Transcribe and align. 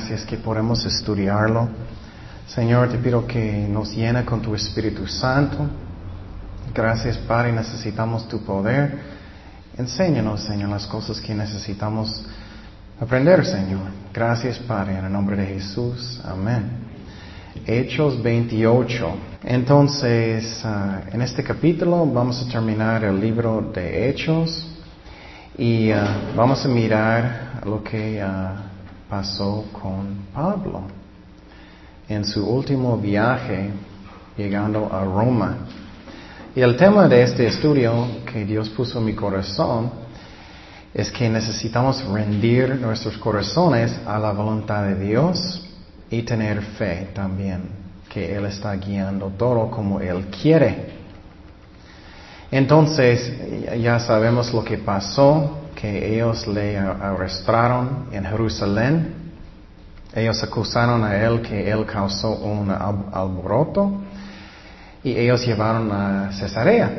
gracias 0.00 0.24
que 0.24 0.38
podemos 0.38 0.82
estudiarlo. 0.86 1.68
Señor, 2.46 2.88
te 2.88 2.96
pido 2.96 3.26
que 3.26 3.68
nos 3.68 3.94
llena 3.94 4.24
con 4.24 4.40
tu 4.40 4.54
Espíritu 4.54 5.06
Santo. 5.06 5.58
Gracias, 6.74 7.18
Padre, 7.18 7.52
necesitamos 7.52 8.26
tu 8.26 8.42
poder. 8.42 8.98
Enséñanos, 9.76 10.42
Señor, 10.44 10.70
las 10.70 10.86
cosas 10.86 11.20
que 11.20 11.34
necesitamos 11.34 12.24
aprender, 12.98 13.44
Señor. 13.44 13.90
Gracias, 14.12 14.58
Padre, 14.60 14.96
en 14.96 15.04
el 15.04 15.12
nombre 15.12 15.36
de 15.36 15.46
Jesús. 15.46 16.18
Amén. 16.24 16.70
Hechos 17.66 18.22
28. 18.22 19.14
Entonces, 19.44 20.62
ah, 20.64 21.02
en 21.12 21.20
este 21.20 21.44
capítulo 21.44 22.06
vamos 22.06 22.42
a 22.42 22.50
terminar 22.50 23.04
el 23.04 23.20
libro 23.20 23.70
de 23.74 24.08
Hechos 24.08 24.66
y 25.58 25.90
ah, 25.90 26.32
vamos 26.34 26.64
a 26.64 26.68
mirar 26.68 27.60
lo 27.66 27.84
que 27.84 28.22
ah, 28.22 28.69
pasó 29.10 29.64
con 29.72 30.26
Pablo 30.32 30.82
en 32.08 32.24
su 32.24 32.46
último 32.48 32.96
viaje 32.96 33.70
llegando 34.36 34.88
a 34.90 35.04
Roma. 35.04 35.58
Y 36.54 36.60
el 36.60 36.76
tema 36.76 37.08
de 37.08 37.22
este 37.22 37.46
estudio 37.46 38.06
que 38.24 38.44
Dios 38.44 38.68
puso 38.70 39.00
en 39.00 39.04
mi 39.06 39.14
corazón 39.14 39.90
es 40.94 41.10
que 41.10 41.28
necesitamos 41.28 42.04
rendir 42.04 42.76
nuestros 42.76 43.18
corazones 43.18 43.94
a 44.06 44.18
la 44.18 44.32
voluntad 44.32 44.84
de 44.84 44.94
Dios 44.96 45.68
y 46.10 46.22
tener 46.22 46.62
fe 46.62 47.10
también, 47.14 47.62
que 48.08 48.34
Él 48.34 48.46
está 48.46 48.74
guiando 48.74 49.28
todo 49.36 49.70
como 49.70 50.00
Él 50.00 50.26
quiere. 50.26 51.00
Entonces, 52.50 53.32
ya 53.80 54.00
sabemos 54.00 54.52
lo 54.52 54.64
que 54.64 54.78
pasó, 54.78 55.58
que 55.80 56.14
ellos 56.14 56.46
le 56.46 56.76
arrestaron 56.76 58.06
en 58.12 58.24
Jerusalén. 58.24 59.14
Ellos 60.14 60.42
acusaron 60.42 61.04
a 61.04 61.16
él 61.16 61.40
que 61.40 61.70
él 61.70 61.86
causó 61.86 62.32
un 62.36 62.70
alboroto 62.70 63.92
y 65.02 65.16
ellos 65.16 65.46
llevaron 65.46 65.90
a 65.92 66.32
Cesarea. 66.32 66.90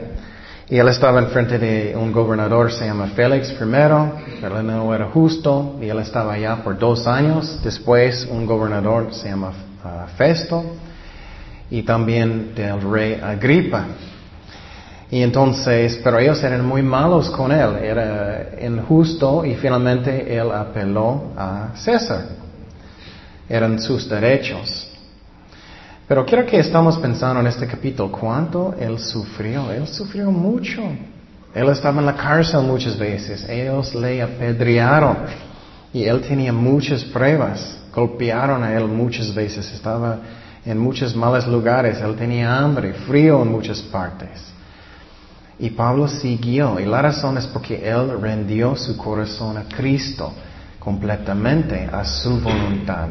Y 0.69 0.77
él 0.77 0.87
estaba 0.87 1.19
enfrente 1.19 1.59
de 1.59 1.95
un 1.97 2.13
gobernador, 2.13 2.71
se 2.71 2.85
llama 2.85 3.07
Félix 3.07 3.51
primero, 3.51 4.13
pero 4.39 4.59
él 4.59 4.65
no 4.65 4.95
era 4.95 5.09
justo, 5.09 5.77
y 5.81 5.89
él 5.89 5.99
estaba 5.99 6.33
allá 6.33 6.63
por 6.63 6.79
dos 6.79 7.07
años. 7.07 7.59
Después 7.61 8.25
un 8.31 8.45
gobernador 8.45 9.13
se 9.13 9.27
llama 9.27 9.49
uh, 9.49 10.07
Festo, 10.15 10.63
y 11.69 11.83
también 11.83 12.55
del 12.55 12.81
rey 12.89 13.19
Agripa. 13.21 13.85
Y 15.11 15.21
entonces, 15.21 15.99
pero 16.01 16.19
ellos 16.19 16.41
eran 16.41 16.65
muy 16.65 16.81
malos 16.81 17.29
con 17.29 17.51
él, 17.51 17.75
era 17.83 18.47
injusto, 18.65 19.43
y 19.43 19.55
finalmente 19.55 20.33
él 20.37 20.49
apeló 20.53 21.33
a 21.37 21.71
César. 21.75 22.27
Eran 23.49 23.77
sus 23.77 24.07
derechos. 24.07 24.89
Pero 26.07 26.25
quiero 26.25 26.45
que 26.45 26.59
estamos 26.59 26.97
pensando 26.97 27.41
en 27.41 27.47
este 27.47 27.67
capítulo, 27.67 28.09
cuánto 28.09 28.73
él 28.79 28.99
sufrió. 28.99 29.69
Él 29.73 29.85
sufrió 29.85 30.31
mucho. 30.31 30.81
Él 31.53 31.67
estaba 31.67 31.99
en 31.99 32.05
la 32.05 32.15
cárcel 32.15 32.61
muchas 32.61 32.97
veces. 32.97 33.47
Ellos 33.49 33.93
le 33.93 34.21
apedrearon. 34.21 35.17
Y 35.93 36.05
él 36.05 36.21
tenía 36.21 36.53
muchas 36.53 37.03
pruebas. 37.03 37.79
Golpearon 37.93 38.63
a 38.63 38.73
él 38.73 38.85
muchas 38.85 39.33
veces. 39.33 39.69
Estaba 39.73 40.19
en 40.65 40.77
muchos 40.77 41.13
malos 41.13 41.45
lugares. 41.47 41.99
Él 41.99 42.15
tenía 42.15 42.57
hambre, 42.57 42.93
frío 42.93 43.41
en 43.41 43.51
muchas 43.51 43.81
partes. 43.81 44.50
Y 45.61 45.69
Pablo 45.69 46.07
siguió. 46.07 46.79
Y 46.79 46.85
la 46.85 47.03
razón 47.03 47.37
es 47.37 47.45
porque 47.45 47.87
él 47.87 48.19
rendió 48.19 48.75
su 48.75 48.97
corazón 48.97 49.57
a 49.57 49.63
Cristo 49.65 50.33
completamente, 50.79 51.87
a 51.91 52.03
su 52.03 52.39
voluntad. 52.39 53.09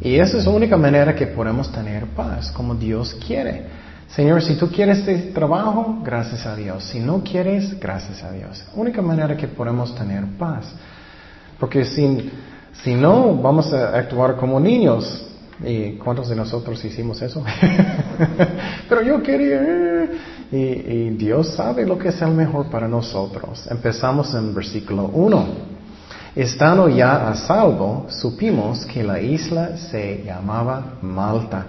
Y 0.00 0.16
esa 0.16 0.38
es 0.38 0.44
la 0.44 0.50
única 0.50 0.76
manera 0.76 1.14
que 1.14 1.28
podemos 1.28 1.70
tener 1.70 2.06
paz, 2.06 2.50
como 2.50 2.74
Dios 2.74 3.16
quiere. 3.24 3.68
Señor, 4.08 4.42
si 4.42 4.56
tú 4.56 4.68
quieres 4.68 4.98
este 4.98 5.30
trabajo, 5.32 6.00
gracias 6.02 6.44
a 6.44 6.56
Dios. 6.56 6.82
Si 6.82 6.98
no 6.98 7.22
quieres, 7.22 7.78
gracias 7.78 8.20
a 8.24 8.32
Dios. 8.32 8.64
Única 8.74 9.00
manera 9.00 9.36
que 9.36 9.46
podemos 9.46 9.94
tener 9.94 10.24
paz. 10.36 10.66
Porque 11.58 11.84
si, 11.84 12.32
si 12.82 12.94
no, 12.94 13.36
vamos 13.36 13.72
a 13.72 13.96
actuar 13.96 14.34
como 14.34 14.58
niños. 14.58 15.24
¿Y 15.64 15.92
cuántos 15.92 16.28
de 16.28 16.34
nosotros 16.34 16.84
hicimos 16.84 17.22
eso? 17.22 17.44
Pero 18.88 19.02
yo 19.02 19.22
quería... 19.22 20.06
Y, 20.52 21.10
Dios 21.10 21.54
sabe 21.54 21.84
lo 21.84 21.98
que 21.98 22.08
es 22.08 22.22
el 22.22 22.30
mejor 22.30 22.70
para 22.70 22.86
nosotros. 22.86 23.66
Empezamos 23.70 24.32
en 24.34 24.54
versículo 24.54 25.10
1. 25.12 25.46
Estando 26.36 26.88
ya 26.88 27.28
a 27.28 27.34
salvo, 27.34 28.06
supimos 28.08 28.84
que 28.86 29.02
la 29.02 29.20
isla 29.20 29.76
se 29.76 30.22
llamaba 30.24 30.98
Malta. 31.02 31.66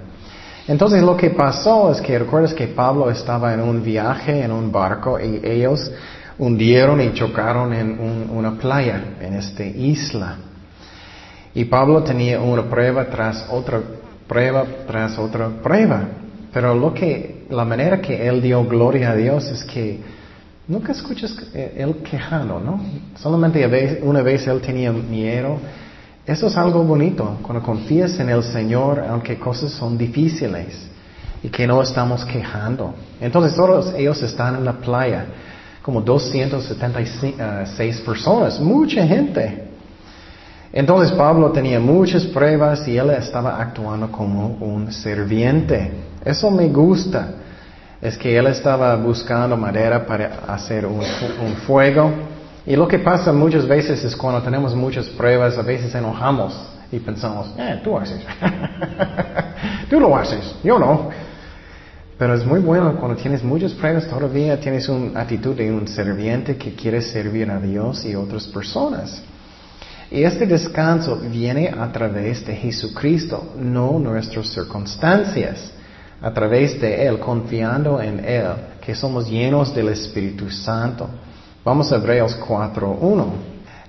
Entonces 0.67 1.01
lo 1.01 1.15
que 1.15 1.29
pasó 1.29 1.91
es 1.91 2.01
que 2.01 2.19
recuerdas 2.19 2.53
que 2.53 2.67
Pablo 2.67 3.09
estaba 3.09 3.53
en 3.53 3.61
un 3.61 3.81
viaje 3.81 4.43
en 4.43 4.51
un 4.51 4.71
barco 4.71 5.17
y 5.19 5.39
ellos 5.41 5.89
hundieron 6.37 6.99
y 6.99 7.13
chocaron 7.13 7.73
en 7.73 8.29
una 8.29 8.57
playa, 8.57 9.15
en 9.21 9.35
esta 9.35 9.63
isla. 9.63 10.35
Y 11.55 11.65
Pablo 11.65 12.03
tenía 12.03 12.41
una 12.41 12.63
prueba 12.63 13.05
tras 13.05 13.47
otra 13.49 13.81
prueba 14.27 14.65
tras 14.85 15.17
otra 15.17 15.47
prueba. 15.47 16.01
Pero 16.53 16.75
lo 16.75 16.93
que, 16.93 17.36
la 17.49 17.65
manera 17.65 18.01
que 18.01 18.27
él 18.27 18.41
dio 18.41 18.63
gloria 18.65 19.11
a 19.11 19.15
Dios 19.15 19.47
es 19.47 19.63
que 19.63 19.99
Nunca 20.67 20.91
escuchas 20.91 21.33
él 21.53 21.95
quejando, 22.03 22.59
¿no? 22.59 22.81
Solamente 23.15 23.65
una 24.01 24.21
vez 24.21 24.45
él 24.47 24.59
tenía 24.59 24.91
miedo. 24.91 25.59
Eso 26.25 26.47
es 26.47 26.57
algo 26.57 26.83
bonito, 26.83 27.37
cuando 27.41 27.63
confías 27.63 28.19
en 28.19 28.29
el 28.29 28.43
Señor, 28.43 29.01
aunque 29.09 29.39
cosas 29.39 29.71
son 29.71 29.97
difíciles 29.97 30.89
y 31.41 31.47
que 31.47 31.65
no 31.65 31.81
estamos 31.81 32.25
quejando. 32.25 32.93
Entonces 33.21 33.55
todos 33.55 33.93
ellos 33.95 34.21
están 34.21 34.55
en 34.55 34.65
la 34.65 34.73
playa, 34.73 35.25
como 35.81 36.01
276 36.01 38.01
personas, 38.01 38.59
mucha 38.59 39.07
gente. 39.07 39.69
Entonces 40.73 41.13
Pablo 41.13 41.49
tenía 41.53 41.79
muchas 41.79 42.25
pruebas 42.25 42.85
y 42.89 42.97
él 42.97 43.11
estaba 43.11 43.61
actuando 43.61 44.11
como 44.11 44.57
un 44.59 44.91
serviente. 44.91 45.93
Eso 46.27 46.51
me 46.51 46.67
gusta 46.67 47.29
es 48.01 48.17
que 48.17 48.37
él 48.37 48.47
estaba 48.47 48.93
buscando 48.97 49.55
madera 49.55 50.05
para 50.05 50.39
hacer 50.47 50.85
un, 50.85 51.01
fuego. 51.65 52.11
Y 52.65 52.75
lo 52.75 52.85
que 52.85 52.99
pasa 52.99 53.31
muchas 53.31 53.65
veces 53.65 54.03
es 54.03 54.13
cuando 54.13 54.41
tenemos 54.41 54.75
muchas 54.75 55.05
pruebas, 55.07 55.57
a 55.57 55.61
veces 55.61 55.95
enojamos 55.95 56.53
y 56.91 56.99
pensamos, 56.99 57.53
eh, 57.57 57.79
tú 57.81 57.97
haces. 57.97 58.19
tú 59.89 60.01
lo 60.01 60.17
haces, 60.17 60.53
yo 60.65 60.77
no. 60.77 61.09
Pero 62.17 62.33
es 62.33 62.45
muy 62.45 62.59
bueno 62.59 62.97
cuando 62.97 63.15
tienes 63.15 63.41
muchas 63.41 63.71
pruebas, 63.71 64.05
todavía 64.05 64.59
tienes 64.59 64.89
una 64.89 65.21
actitud 65.21 65.55
de 65.55 65.71
un 65.71 65.87
serviente 65.87 66.57
que 66.57 66.75
quiere 66.75 67.01
servir 67.01 67.49
a 67.49 67.57
Dios 67.57 68.03
y 68.03 68.15
otras 68.15 68.47
personas. 68.47 69.23
Y 70.11 70.23
este 70.23 70.45
descanso 70.45 71.21
viene 71.31 71.69
a 71.69 71.89
través 71.89 72.45
de 72.45 72.53
Jesucristo, 72.53 73.53
no 73.57 73.97
nuestras 73.97 74.47
circunstancias 74.49 75.71
a 76.21 76.31
través 76.31 76.79
de 76.81 77.05
Él, 77.07 77.19
confiando 77.19 78.01
en 78.01 78.19
Él, 78.23 78.47
que 78.81 78.95
somos 78.95 79.29
llenos 79.29 79.73
del 79.73 79.89
Espíritu 79.89 80.49
Santo. 80.49 81.07
Vamos 81.63 81.91
a 81.91 81.97
Hebreos 81.97 82.37
4.1. 82.39 83.25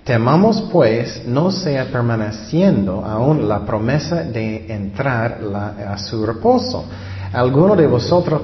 Temamos 0.04 0.62
pues 0.72 1.22
no 1.26 1.50
sea 1.50 1.84
permaneciendo 1.92 3.04
aún 3.04 3.48
la 3.48 3.60
promesa 3.60 4.22
de 4.22 4.72
entrar 4.72 5.38
a 5.86 5.98
su 5.98 6.24
reposo. 6.24 6.84
Alguno 7.32 7.76
de 7.76 7.86
vosotros, 7.86 8.40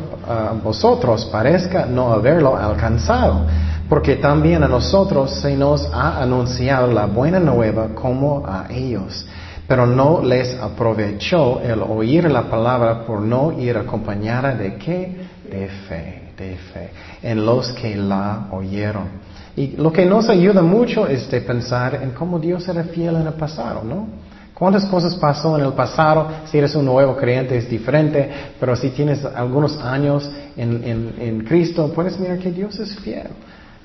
vosotros 0.62 1.24
parezca 1.26 1.86
no 1.86 2.12
haberlo 2.12 2.54
alcanzado, 2.54 3.46
porque 3.88 4.16
también 4.16 4.62
a 4.62 4.68
nosotros 4.68 5.40
se 5.40 5.56
nos 5.56 5.88
ha 5.92 6.22
anunciado 6.22 6.92
la 6.92 7.06
buena 7.06 7.40
nueva 7.40 7.88
como 7.94 8.44
a 8.46 8.66
ellos. 8.68 9.24
Pero 9.66 9.86
no 9.86 10.22
les 10.22 10.54
aprovechó 10.60 11.60
el 11.60 11.80
oír 11.82 12.30
la 12.30 12.42
palabra 12.50 13.06
por 13.06 13.20
no 13.20 13.58
ir 13.58 13.76
acompañada 13.78 14.54
de 14.54 14.76
qué? 14.76 15.16
De 15.50 15.68
fe, 15.88 16.22
de 16.36 16.56
fe, 16.56 16.90
en 17.22 17.44
los 17.46 17.72
que 17.72 17.96
la 17.96 18.48
oyeron. 18.50 19.24
Y 19.56 19.68
lo 19.76 19.92
que 19.92 20.04
nos 20.04 20.28
ayuda 20.28 20.60
mucho 20.60 21.06
es 21.06 21.30
de 21.30 21.40
pensar 21.40 22.00
en 22.02 22.10
cómo 22.10 22.38
Dios 22.38 22.68
era 22.68 22.84
fiel 22.84 23.16
en 23.16 23.26
el 23.26 23.34
pasado, 23.34 23.82
¿no? 23.84 24.08
¿Cuántas 24.52 24.84
cosas 24.86 25.14
pasó 25.16 25.58
en 25.58 25.64
el 25.64 25.72
pasado? 25.72 26.28
Si 26.46 26.58
eres 26.58 26.74
un 26.74 26.84
nuevo 26.84 27.16
creyente 27.16 27.56
es 27.56 27.68
diferente, 27.68 28.30
pero 28.60 28.76
si 28.76 28.90
tienes 28.90 29.24
algunos 29.24 29.80
años 29.80 30.30
en, 30.56 31.14
en 31.18 31.44
Cristo, 31.44 31.90
puedes 31.92 32.18
mirar 32.20 32.38
que 32.38 32.52
Dios 32.52 32.78
es 32.78 32.94
fiel. 33.00 33.28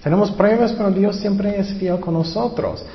Tenemos 0.04 0.32
pruebas, 0.32 0.74
pero 0.74 0.92
Dios 0.92 1.16
siempre 1.18 1.60
es 1.60 1.74
fiel 1.74 2.00
con 2.00 2.14
nosotros. 2.14 2.86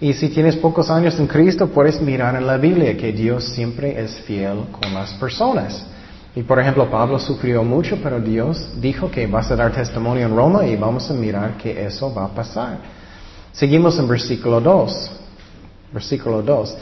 Y 0.00 0.12
si 0.12 0.28
tienes 0.28 0.56
pocos 0.56 0.90
años 0.90 1.18
en 1.18 1.26
Cristo, 1.26 1.68
puedes 1.68 2.00
mirar 2.00 2.34
en 2.34 2.46
la 2.46 2.56
Biblia 2.56 2.96
que 2.96 3.12
Dios 3.12 3.44
siempre 3.44 4.00
es 4.02 4.20
fiel 4.20 4.64
con 4.72 4.92
las 4.92 5.12
personas. 5.14 5.86
Y 6.36 6.42
por 6.42 6.58
ejemplo, 6.58 6.90
Pablo 6.90 7.18
sufrió 7.18 7.62
mucho, 7.62 7.98
pero 8.02 8.20
Dios 8.20 8.72
dijo 8.80 9.10
que 9.10 9.26
vas 9.26 9.50
a 9.50 9.56
dar 9.56 9.72
testimonio 9.72 10.26
en 10.26 10.34
Roma 10.34 10.66
y 10.66 10.76
vamos 10.76 11.08
a 11.10 11.14
mirar 11.14 11.56
que 11.56 11.86
eso 11.86 12.12
va 12.12 12.24
a 12.24 12.34
pasar. 12.34 12.78
Seguimos 13.52 13.98
en 14.00 14.08
versículo 14.08 14.60
2. 14.60 15.10
Versículo 15.92 16.42
2. 16.42 16.76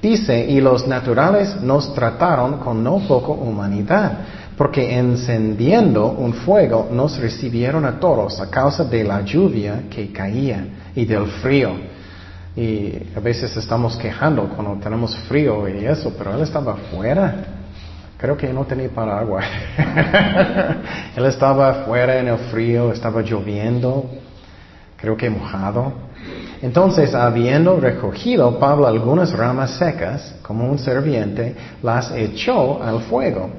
Dice, 0.00 0.46
y 0.46 0.60
los 0.60 0.86
naturales 0.86 1.60
nos 1.60 1.94
trataron 1.94 2.58
con 2.58 2.82
no 2.82 2.98
poco 3.06 3.32
humanidad, 3.32 4.18
porque 4.56 4.96
encendiendo 4.96 6.08
un 6.12 6.32
fuego 6.32 6.88
nos 6.90 7.18
recibieron 7.18 7.84
a 7.84 8.00
todos 8.00 8.40
a 8.40 8.50
causa 8.50 8.84
de 8.84 9.04
la 9.04 9.22
lluvia 9.22 9.84
que 9.90 10.12
caía 10.12 10.66
y 10.94 11.04
del 11.04 11.26
frío. 11.26 11.93
Y 12.56 13.02
a 13.16 13.20
veces 13.20 13.56
estamos 13.56 13.96
quejando 13.96 14.48
cuando 14.48 14.80
tenemos 14.82 15.16
frío 15.28 15.68
y 15.68 15.84
eso, 15.84 16.14
pero 16.16 16.34
él 16.34 16.42
estaba 16.42 16.74
afuera. 16.74 17.34
Creo 18.16 18.36
que 18.36 18.52
no 18.52 18.64
tenía 18.64 18.88
paraguas. 18.88 19.44
él 21.16 21.26
estaba 21.26 21.70
afuera 21.70 22.18
en 22.18 22.28
el 22.28 22.38
frío, 22.38 22.92
estaba 22.92 23.22
lloviendo, 23.22 24.08
creo 24.96 25.16
que 25.16 25.28
mojado. 25.28 25.92
Entonces, 26.62 27.14
habiendo 27.14 27.78
recogido 27.78 28.58
Pablo 28.58 28.86
algunas 28.86 29.32
ramas 29.32 29.72
secas, 29.72 30.36
como 30.40 30.70
un 30.70 30.78
serviente, 30.78 31.54
las 31.82 32.12
echó 32.12 32.82
al 32.82 33.00
fuego. 33.00 33.50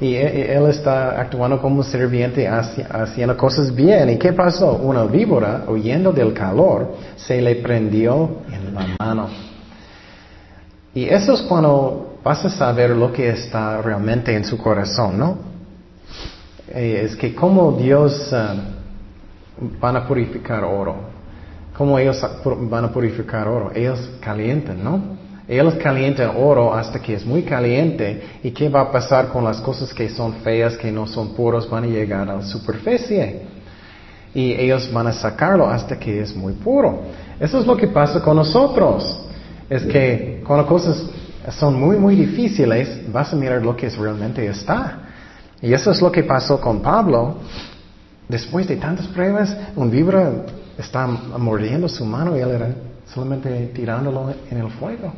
Y 0.00 0.14
e, 0.14 0.22
e, 0.22 0.56
él 0.56 0.66
está 0.70 1.20
actuando 1.20 1.60
como 1.60 1.76
un 1.76 1.84
serviente, 1.84 2.48
haciendo 2.48 3.36
cosas 3.36 3.74
bien. 3.74 4.08
¿Y 4.10 4.18
qué 4.18 4.32
pasó? 4.32 4.76
Una 4.76 5.04
víbora, 5.04 5.64
huyendo 5.68 6.10
del 6.10 6.32
calor, 6.32 6.94
se 7.16 7.40
le 7.40 7.56
prendió 7.56 8.38
en 8.50 8.74
la 8.74 8.86
mano. 8.98 9.28
Y 10.94 11.04
eso 11.04 11.34
es 11.34 11.42
cuando 11.42 12.18
vas 12.24 12.44
a 12.44 12.50
saber 12.50 12.90
lo 12.90 13.12
que 13.12 13.28
está 13.28 13.80
realmente 13.82 14.34
en 14.34 14.44
su 14.44 14.56
corazón, 14.58 15.18
¿no? 15.18 15.38
Eh, 16.68 17.02
es 17.04 17.16
que 17.16 17.34
como 17.34 17.72
Dios 17.72 18.32
uh, 18.32 19.80
van 19.80 19.96
a 19.96 20.06
purificar 20.06 20.64
oro. 20.64 20.96
¿Cómo 21.76 21.98
ellos 21.98 22.20
van 22.70 22.84
a 22.84 22.92
purificar 22.92 23.48
oro? 23.48 23.70
Ellos 23.74 24.10
calientan, 24.20 24.82
¿no? 24.82 25.19
Ellos 25.50 25.74
calientan 25.82 26.30
oro 26.36 26.72
hasta 26.72 27.00
que 27.00 27.14
es 27.14 27.26
muy 27.26 27.42
caliente. 27.42 28.22
¿Y 28.40 28.52
qué 28.52 28.68
va 28.68 28.82
a 28.82 28.92
pasar 28.92 29.30
con 29.30 29.42
las 29.42 29.60
cosas 29.60 29.92
que 29.92 30.08
son 30.08 30.34
feas, 30.44 30.76
que 30.76 30.92
no 30.92 31.08
son 31.08 31.34
puros? 31.34 31.68
Van 31.68 31.82
a 31.82 31.86
llegar 31.88 32.30
a 32.30 32.36
la 32.36 32.42
superficie. 32.42 33.42
Y 34.32 34.52
ellos 34.52 34.88
van 34.92 35.08
a 35.08 35.12
sacarlo 35.12 35.66
hasta 35.66 35.98
que 35.98 36.20
es 36.20 36.36
muy 36.36 36.52
puro. 36.52 37.00
Eso 37.40 37.58
es 37.58 37.66
lo 37.66 37.76
que 37.76 37.88
pasa 37.88 38.22
con 38.22 38.36
nosotros. 38.36 39.26
Es 39.68 39.84
que 39.86 40.40
cuando 40.46 40.68
cosas 40.68 41.02
son 41.58 41.80
muy, 41.80 41.96
muy 41.96 42.14
difíciles, 42.14 43.12
vas 43.12 43.32
a 43.32 43.36
mirar 43.36 43.60
lo 43.60 43.74
que 43.74 43.88
realmente 43.88 44.46
está. 44.46 45.00
Y 45.60 45.72
eso 45.72 45.90
es 45.90 46.00
lo 46.00 46.12
que 46.12 46.22
pasó 46.22 46.60
con 46.60 46.80
Pablo. 46.80 47.38
Después 48.28 48.68
de 48.68 48.76
tantas 48.76 49.08
pruebas, 49.08 49.56
un 49.74 49.90
vibra 49.90 50.30
está 50.78 51.08
mordiendo 51.08 51.88
su 51.88 52.04
mano 52.04 52.36
y 52.36 52.40
él 52.40 52.50
era 52.52 52.68
solamente 53.12 53.72
tirándolo 53.74 54.32
en 54.48 54.58
el 54.58 54.70
fuego. 54.70 55.12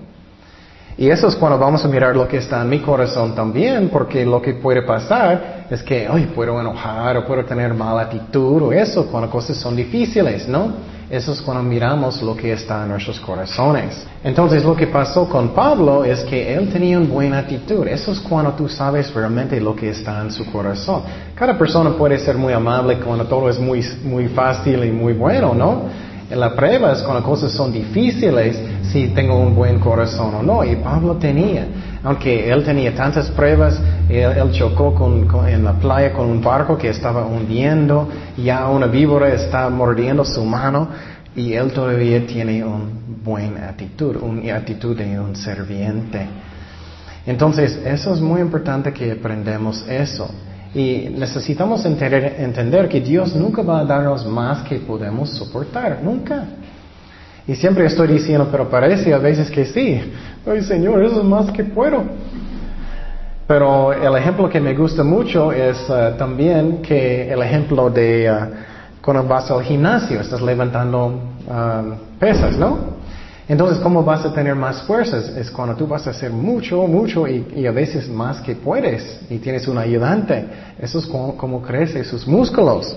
Y 0.99 1.09
eso 1.09 1.29
es 1.29 1.37
cuando 1.37 1.59
vamos 1.59 1.85
a 1.85 1.89
mirar 1.89 2.15
lo 2.15 2.29
que 2.29 2.37
está 2.37 2.61
en 2.62 2.69
mi 2.69 2.81
corazón 2.81 3.35
también, 3.35 3.89
porque 3.89 4.27
lo 4.27 4.43
que 4.43 4.55
puede 4.55 4.83
pasar 4.83 5.67
es 5.71 5.83
que, 5.83 6.06
ay, 6.06 6.31
puedo 6.35 6.61
enojar 6.61 7.17
o 7.17 7.27
puedo 7.27 7.44
tener 7.44 7.73
mala 7.73 8.03
actitud 8.03 8.62
o 8.62 8.73
eso 8.73 9.06
cuando 9.06 9.31
cosas 9.31 9.56
son 9.56 9.75
difíciles, 9.75 10.47
¿no? 10.47 10.93
Eso 11.09 11.33
es 11.33 11.43
cuando 11.43 11.62
miramos 11.62 12.23
lo 12.23 12.35
que 12.35 12.53
está 12.53 12.85
en 12.85 12.89
nuestros 12.89 13.21
corazones. 13.21 14.06
Entonces 14.25 14.65
lo 14.65 14.75
que 14.75 14.87
pasó 14.87 15.29
con 15.29 15.50
Pablo 15.50 16.05
es 16.05 16.21
que 16.25 16.55
él 16.55 16.71
tenía 16.73 16.99
una 16.99 17.09
buena 17.09 17.39
actitud. 17.39 17.87
Eso 17.87 18.12
es 18.12 18.21
cuando 18.21 18.53
tú 18.53 18.67
sabes 18.67 19.12
realmente 19.12 19.61
lo 19.61 19.77
que 19.77 19.91
está 19.91 20.23
en 20.23 20.31
su 20.31 20.50
corazón. 20.50 21.03
Cada 21.35 21.59
persona 21.59 21.91
puede 21.91 22.19
ser 22.19 22.37
muy 22.39 22.55
amable 22.55 22.99
cuando 22.99 23.27
todo 23.27 23.50
es 23.50 23.59
muy, 23.59 23.85
muy 24.05 24.29
fácil 24.29 24.85
y 24.85 24.91
muy 24.91 25.12
bueno, 25.12 25.53
¿no? 25.53 26.12
En 26.32 26.40
la 26.40 26.56
prueba 26.56 26.93
es 26.93 27.02
cuando 27.02 27.23
cosas 27.23 27.52
son 27.52 27.70
difíciles, 27.70 28.58
si 28.90 29.08
tengo 29.08 29.38
un 29.38 29.55
buen 29.55 29.79
corazón 29.79 30.34
o 30.34 30.43
no. 30.43 30.64
Y 30.64 30.76
Pablo 30.76 31.17
tenía. 31.17 31.67
Aunque 32.02 32.50
él 32.50 32.64
tenía 32.64 32.94
tantas 32.94 33.31
pruebas, 33.32 33.79
él, 34.08 34.50
chocó 34.52 34.94
en 35.46 35.62
la 35.62 35.75
playa 35.75 36.14
con 36.14 36.31
un 36.31 36.40
barco 36.40 36.79
que 36.79 36.88
estaba 36.88 37.26
hundiendo, 37.26 38.08
ya 38.38 38.67
una 38.70 38.87
víbora 38.87 39.29
está 39.29 39.69
mordiendo 39.69 40.25
su 40.25 40.43
mano 40.43 40.88
y 41.37 41.52
él 41.52 41.70
todavía 41.70 42.26
tiene 42.26 42.64
una 42.64 42.87
buena 43.23 43.69
actitud, 43.69 44.17
una 44.17 44.56
actitud 44.56 44.96
de 44.96 45.20
un 45.20 45.37
serviente. 45.37 46.26
Entonces, 47.26 47.79
eso 47.84 48.14
es 48.14 48.23
muy 48.23 48.40
importante 48.40 48.90
que 48.90 49.12
aprendamos 49.12 49.87
eso. 49.87 50.31
Y 50.74 51.10
necesitamos 51.16 51.84
entender, 51.84 52.36
entender, 52.38 52.88
que 52.88 53.00
Dios 53.00 53.34
nunca 53.34 53.62
va 53.62 53.80
a 53.80 53.84
darnos 53.84 54.26
más 54.26 54.62
que 54.62 54.76
podemos 54.76 55.30
soportar, 55.30 56.00
nunca. 56.02 56.44
Y 57.46 57.54
siempre 57.54 57.84
estoy 57.86 58.08
diciendo, 58.08 58.48
pero 58.50 58.70
parece 58.70 59.12
a 59.12 59.19
veces 59.19 59.50
que 59.50 59.66
sí. 59.66 60.00
Ay 60.46 60.62
Señor, 60.62 61.04
eso 61.04 61.20
es 61.20 61.24
más 61.24 61.50
que 61.50 61.64
puedo. 61.64 62.02
Pero 63.46 63.92
el 63.92 64.16
ejemplo 64.16 64.48
que 64.48 64.60
me 64.60 64.74
gusta 64.74 65.02
mucho 65.04 65.52
es 65.52 65.76
uh, 65.90 66.16
también 66.16 66.80
que 66.80 67.30
el 67.30 67.42
ejemplo 67.42 67.90
de 67.90 68.30
uh, 68.30 69.02
cuando 69.02 69.24
vas 69.24 69.50
al 69.50 69.62
gimnasio, 69.62 70.20
estás 70.20 70.40
levantando 70.40 71.06
um, 71.06 72.19
pesas, 72.19 72.56
¿no? 72.56 73.01
Entonces, 73.52 73.81
¿cómo 73.81 74.02
vas 74.02 74.25
a 74.25 74.32
tener 74.32 74.54
más 74.54 74.81
fuerzas? 74.84 75.28
Es 75.37 75.50
cuando 75.50 75.76
tú 75.76 75.87
vas 75.87 76.06
a 76.06 76.10
hacer 76.10 76.31
mucho, 76.31 76.87
mucho 76.87 77.28
y, 77.28 77.66
a 77.66 77.70
veces 77.70 78.08
más 78.08 78.40
que 78.40 78.54
puedes 78.56 79.20
y 79.28 79.37
tienes 79.40 79.69
un 79.69 79.76
ayudante. 79.76 80.46
Eso 80.81 80.99
es 80.99 81.04
como, 81.04 81.37
como 81.37 81.60
crece 81.60 82.02
sus 82.02 82.26
músculos. 82.26 82.96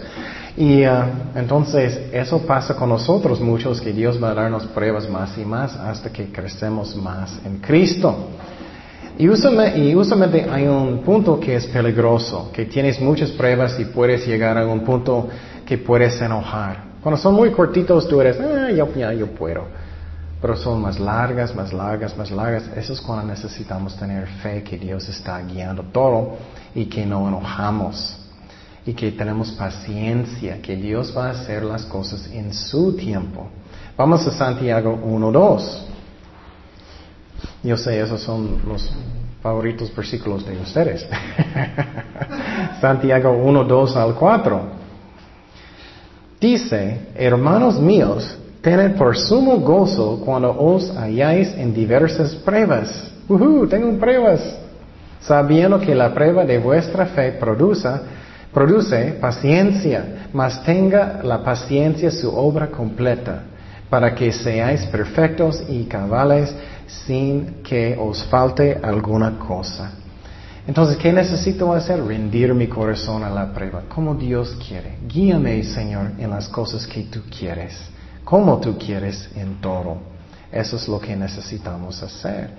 Y 0.56 0.86
uh, 0.86 1.04
entonces 1.36 2.00
eso 2.14 2.40
pasa 2.48 2.74
con 2.74 2.88
nosotros 2.88 3.42
muchos, 3.42 3.82
que 3.82 3.92
Dios 3.92 4.18
va 4.24 4.32
a 4.32 4.34
darnos 4.34 4.66
pruebas 4.68 5.10
más 5.10 5.38
y 5.38 5.44
más 5.44 5.76
hasta 5.76 6.10
que 6.10 6.32
crecemos 6.32 6.96
más 6.96 7.38
en 7.44 7.58
Cristo. 7.58 8.16
Y 9.18 9.28
usualmente, 9.28 10.48
hay 10.50 10.68
un 10.68 11.00
punto 11.00 11.38
que 11.38 11.58
es 11.58 11.66
peligroso, 11.66 12.50
que 12.54 12.64
tienes 12.64 13.02
muchas 13.02 13.30
pruebas 13.32 13.78
y 13.78 13.84
puedes 13.84 14.26
llegar 14.26 14.58
a 14.58 14.66
un 14.66 14.86
punto 14.86 15.28
que 15.66 15.78
puedes 15.78 16.22
enojar. 16.22 16.96
Cuando 17.04 17.20
son 17.20 17.36
muy 17.36 17.52
cortitos 17.52 18.08
tú 18.08 18.22
eres, 18.22 18.40
ah, 18.40 18.72
yo, 18.72 18.88
ya, 18.96 19.12
yo 19.12 19.28
puedo. 19.28 19.84
Pero 20.42 20.56
son 20.58 20.82
más 20.82 21.00
largas, 21.00 21.56
más 21.56 21.74
largas, 21.74 22.18
más 22.18 22.30
largas. 22.30 22.70
Eso 22.76 22.94
es 22.94 23.02
cuando 23.02 23.26
necesitamos 23.26 23.96
tener 23.96 24.28
fe 24.28 24.64
que 24.64 24.78
Dios 24.78 25.08
está 25.10 25.42
guiando 25.42 25.84
todo 25.84 26.38
y 26.74 26.86
que 26.86 27.06
no 27.06 27.28
enojamos 27.28 28.20
y 28.86 28.94
que 28.94 29.12
tenemos 29.12 29.52
paciencia, 29.54 30.62
que 30.62 30.76
Dios 30.76 31.14
va 31.18 31.28
a 31.28 31.32
hacer 31.32 31.64
las 31.64 31.86
cosas 31.86 32.30
en 32.32 32.54
su 32.54 32.96
tiempo. 32.96 33.48
Vamos 33.98 34.28
a 34.28 34.32
Santiago 34.32 34.96
1.2. 35.04 35.86
Yo 37.64 37.78
sé, 37.78 38.00
esos 38.00 38.22
son 38.22 38.62
los 38.68 38.92
favoritos 39.42 39.96
versículos 39.96 40.46
de 40.46 40.58
ustedes. 40.58 41.08
Santiago 42.82 43.32
1.2 43.32 43.96
al 43.96 44.14
4. 44.14 44.62
Dice, 46.40 47.08
hermanos 47.16 47.80
míos, 47.80 48.38
tened 48.66 48.98
por 48.98 49.16
sumo 49.16 49.60
gozo 49.60 50.20
cuando 50.26 50.50
os 50.60 50.90
halláis 50.98 51.54
en 51.56 51.72
diversas 51.72 52.34
pruebas. 52.34 52.90
Uh 53.30 53.68
tengo 53.68 54.00
pruebas. 54.00 54.42
Sabiendo 55.22 55.80
que 55.80 55.94
la 55.94 56.12
prueba 56.14 56.44
de 56.46 56.58
vuestra 56.58 57.06
fe 57.06 57.32
produce 57.34 57.90
Produce 58.56 59.18
paciencia, 59.20 60.30
mas 60.32 60.64
tenga 60.64 61.20
la 61.22 61.44
paciencia 61.44 62.10
su 62.10 62.34
obra 62.34 62.68
completa, 62.68 63.44
para 63.90 64.16
que 64.16 64.32
seáis 64.32 64.86
perfectos 64.86 65.62
y 65.68 65.84
cabales 65.84 66.56
sin 66.88 67.62
que 67.62 67.98
os 68.00 68.24
falte 68.24 68.80
alguna 68.82 69.38
cosa. 69.38 69.92
Entonces, 70.66 70.96
¿qué 70.96 71.12
necesito 71.12 71.74
hacer? 71.74 72.02
Rendir 72.02 72.54
mi 72.54 72.68
corazón 72.68 73.26
a 73.26 73.30
la 73.30 73.54
prueba, 73.54 73.84
como 73.90 74.16
Dios 74.16 74.58
quiere. 74.66 75.00
Guíame, 75.06 75.62
Señor, 75.64 76.12
en 76.18 76.30
las 76.30 76.48
cosas 76.48 76.88
que 76.88 77.04
tú 77.04 77.24
quieres, 77.30 77.74
como 78.26 78.60
tú 78.60 78.78
quieres 78.78 79.30
en 79.36 79.62
todo. 79.62 79.98
Eso 80.52 80.76
es 80.76 80.88
lo 80.88 81.00
que 81.00 81.16
necesitamos 81.16 82.02
hacer. 82.04 82.50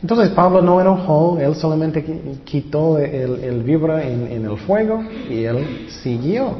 Entonces 0.00 0.28
Pablo 0.30 0.62
no 0.62 0.80
enojó, 0.80 1.38
él 1.40 1.56
solamente 1.56 2.04
quitó 2.44 2.98
el, 2.98 3.42
el 3.42 3.62
vibra 3.64 4.04
en, 4.04 4.44
el 4.44 4.56
fuego 4.58 5.02
y 5.28 5.42
él 5.42 5.88
siguió. 6.02 6.56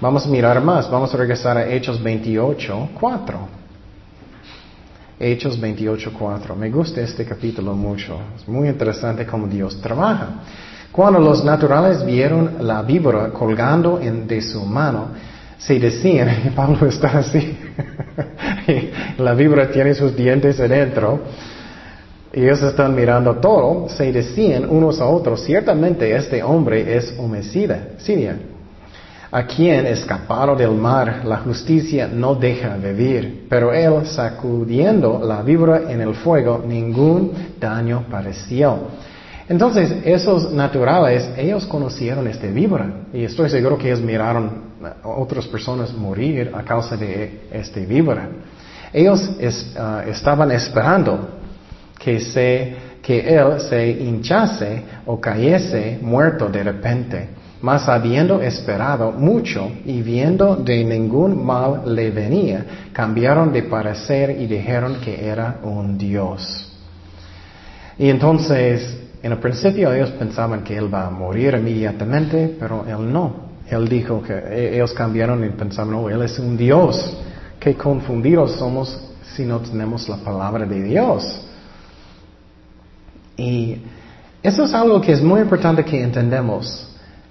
Vamos 0.00 0.26
a 0.26 0.28
mirar 0.28 0.62
más, 0.62 0.88
vamos 0.88 1.12
a 1.12 1.16
regresar 1.16 1.56
a 1.56 1.68
Hechos 1.68 2.00
28, 2.00 2.90
4. 3.00 3.38
Hechos 5.18 5.60
28, 5.60 6.12
4. 6.16 6.54
Me 6.54 6.70
gusta 6.70 7.00
este 7.00 7.24
capítulo 7.24 7.74
mucho. 7.74 8.16
Es 8.36 8.46
muy 8.46 8.68
interesante 8.68 9.26
cómo 9.26 9.48
Dios 9.48 9.80
trabaja. 9.80 10.28
Cuando 10.92 11.18
los 11.18 11.44
naturales 11.44 12.06
vieron 12.06 12.58
la 12.60 12.82
víbora 12.82 13.30
colgando 13.30 13.98
en, 14.00 14.28
de 14.28 14.40
su 14.40 14.64
mano, 14.64 15.08
se 15.58 15.80
decían, 15.80 16.52
Pablo 16.56 16.86
está 16.86 17.18
así, 17.18 17.58
la 19.18 19.34
víbora 19.34 19.70
tiene 19.70 19.94
sus 19.94 20.16
dientes 20.16 20.60
adentro, 20.60 21.20
y 22.32 22.42
ellos 22.42 22.62
están 22.62 22.94
mirando 22.94 23.36
todo, 23.36 23.88
se 23.88 24.12
decían 24.12 24.66
unos 24.68 25.00
a 25.00 25.06
otros, 25.06 25.42
ciertamente 25.42 26.14
este 26.14 26.42
hombre 26.42 26.96
es 26.96 27.14
homicida, 27.18 27.88
Siria. 27.98 28.36
a 29.30 29.46
quien 29.46 29.86
escapado 29.86 30.56
del 30.56 30.72
mar 30.72 31.22
la 31.24 31.38
justicia 31.38 32.08
no 32.12 32.34
deja 32.34 32.76
vivir, 32.76 33.46
pero 33.48 33.72
él 33.72 34.06
sacudiendo 34.06 35.20
la 35.22 35.42
víbora 35.42 35.90
en 35.90 36.00
el 36.00 36.14
fuego, 36.14 36.64
ningún 36.66 37.32
daño 37.60 38.04
pareció. 38.10 38.78
Entonces, 39.48 39.94
esos 40.04 40.52
naturales, 40.52 41.30
ellos 41.36 41.66
conocieron 41.66 42.26
este 42.26 42.50
víbora 42.50 43.06
y 43.12 43.24
estoy 43.24 43.48
seguro 43.48 43.78
que 43.78 43.88
ellos 43.88 44.00
miraron 44.00 44.67
otras 45.02 45.46
personas 45.46 45.92
morir 45.92 46.52
a 46.54 46.62
causa 46.62 46.96
de 46.96 47.48
este 47.50 47.84
víbora. 47.86 48.28
Ellos 48.92 49.30
ah, 49.76 50.04
estaban 50.06 50.50
esperando 50.52 51.28
que, 51.98 52.20
se, 52.20 52.76
que 53.02 53.20
él 53.20 53.60
se 53.60 53.90
hinchase 53.90 54.82
o 55.06 55.20
cayese 55.20 55.98
muerto 56.00 56.48
de 56.48 56.62
repente. 56.62 57.28
Mas 57.60 57.88
habiendo 57.88 58.40
esperado 58.40 59.10
mucho 59.10 59.68
y 59.84 60.00
viendo 60.00 60.54
de 60.54 60.84
ningún 60.84 61.44
mal 61.44 61.92
le 61.92 62.10
venía, 62.10 62.64
cambiaron 62.92 63.52
de 63.52 63.64
parecer 63.64 64.30
y 64.30 64.46
dijeron 64.46 65.00
que 65.00 65.26
era 65.26 65.58
un 65.64 65.98
Dios. 65.98 66.72
Y 67.98 68.08
entonces, 68.08 68.96
en 69.20 69.32
el 69.32 69.38
principio 69.38 69.92
ellos 69.92 70.10
pensaban 70.12 70.62
que 70.62 70.76
él 70.76 70.92
va 70.92 71.08
a 71.08 71.10
morir 71.10 71.54
inmediatamente, 71.54 72.56
pero 72.60 72.84
él 72.86 73.12
no. 73.12 73.47
Él 73.70 73.88
dijo 73.88 74.22
que 74.22 74.32
e, 74.32 74.76
ellos 74.76 74.92
cambiaron 74.92 75.44
y 75.44 75.50
pensaban, 75.50 75.94
oh, 75.94 76.08
él 76.08 76.22
es 76.22 76.38
un 76.38 76.56
Dios. 76.56 77.16
Qué 77.60 77.74
confundidos 77.74 78.52
somos 78.52 78.98
si 79.34 79.44
no 79.44 79.60
tenemos 79.60 80.08
la 80.08 80.16
palabra 80.16 80.64
de 80.64 80.82
Dios. 80.82 81.42
Y 83.36 83.78
eso 84.42 84.64
es 84.64 84.74
algo 84.74 85.00
que 85.00 85.12
es 85.12 85.22
muy 85.22 85.40
importante 85.40 85.84
que 85.84 86.02
entendamos. 86.02 86.88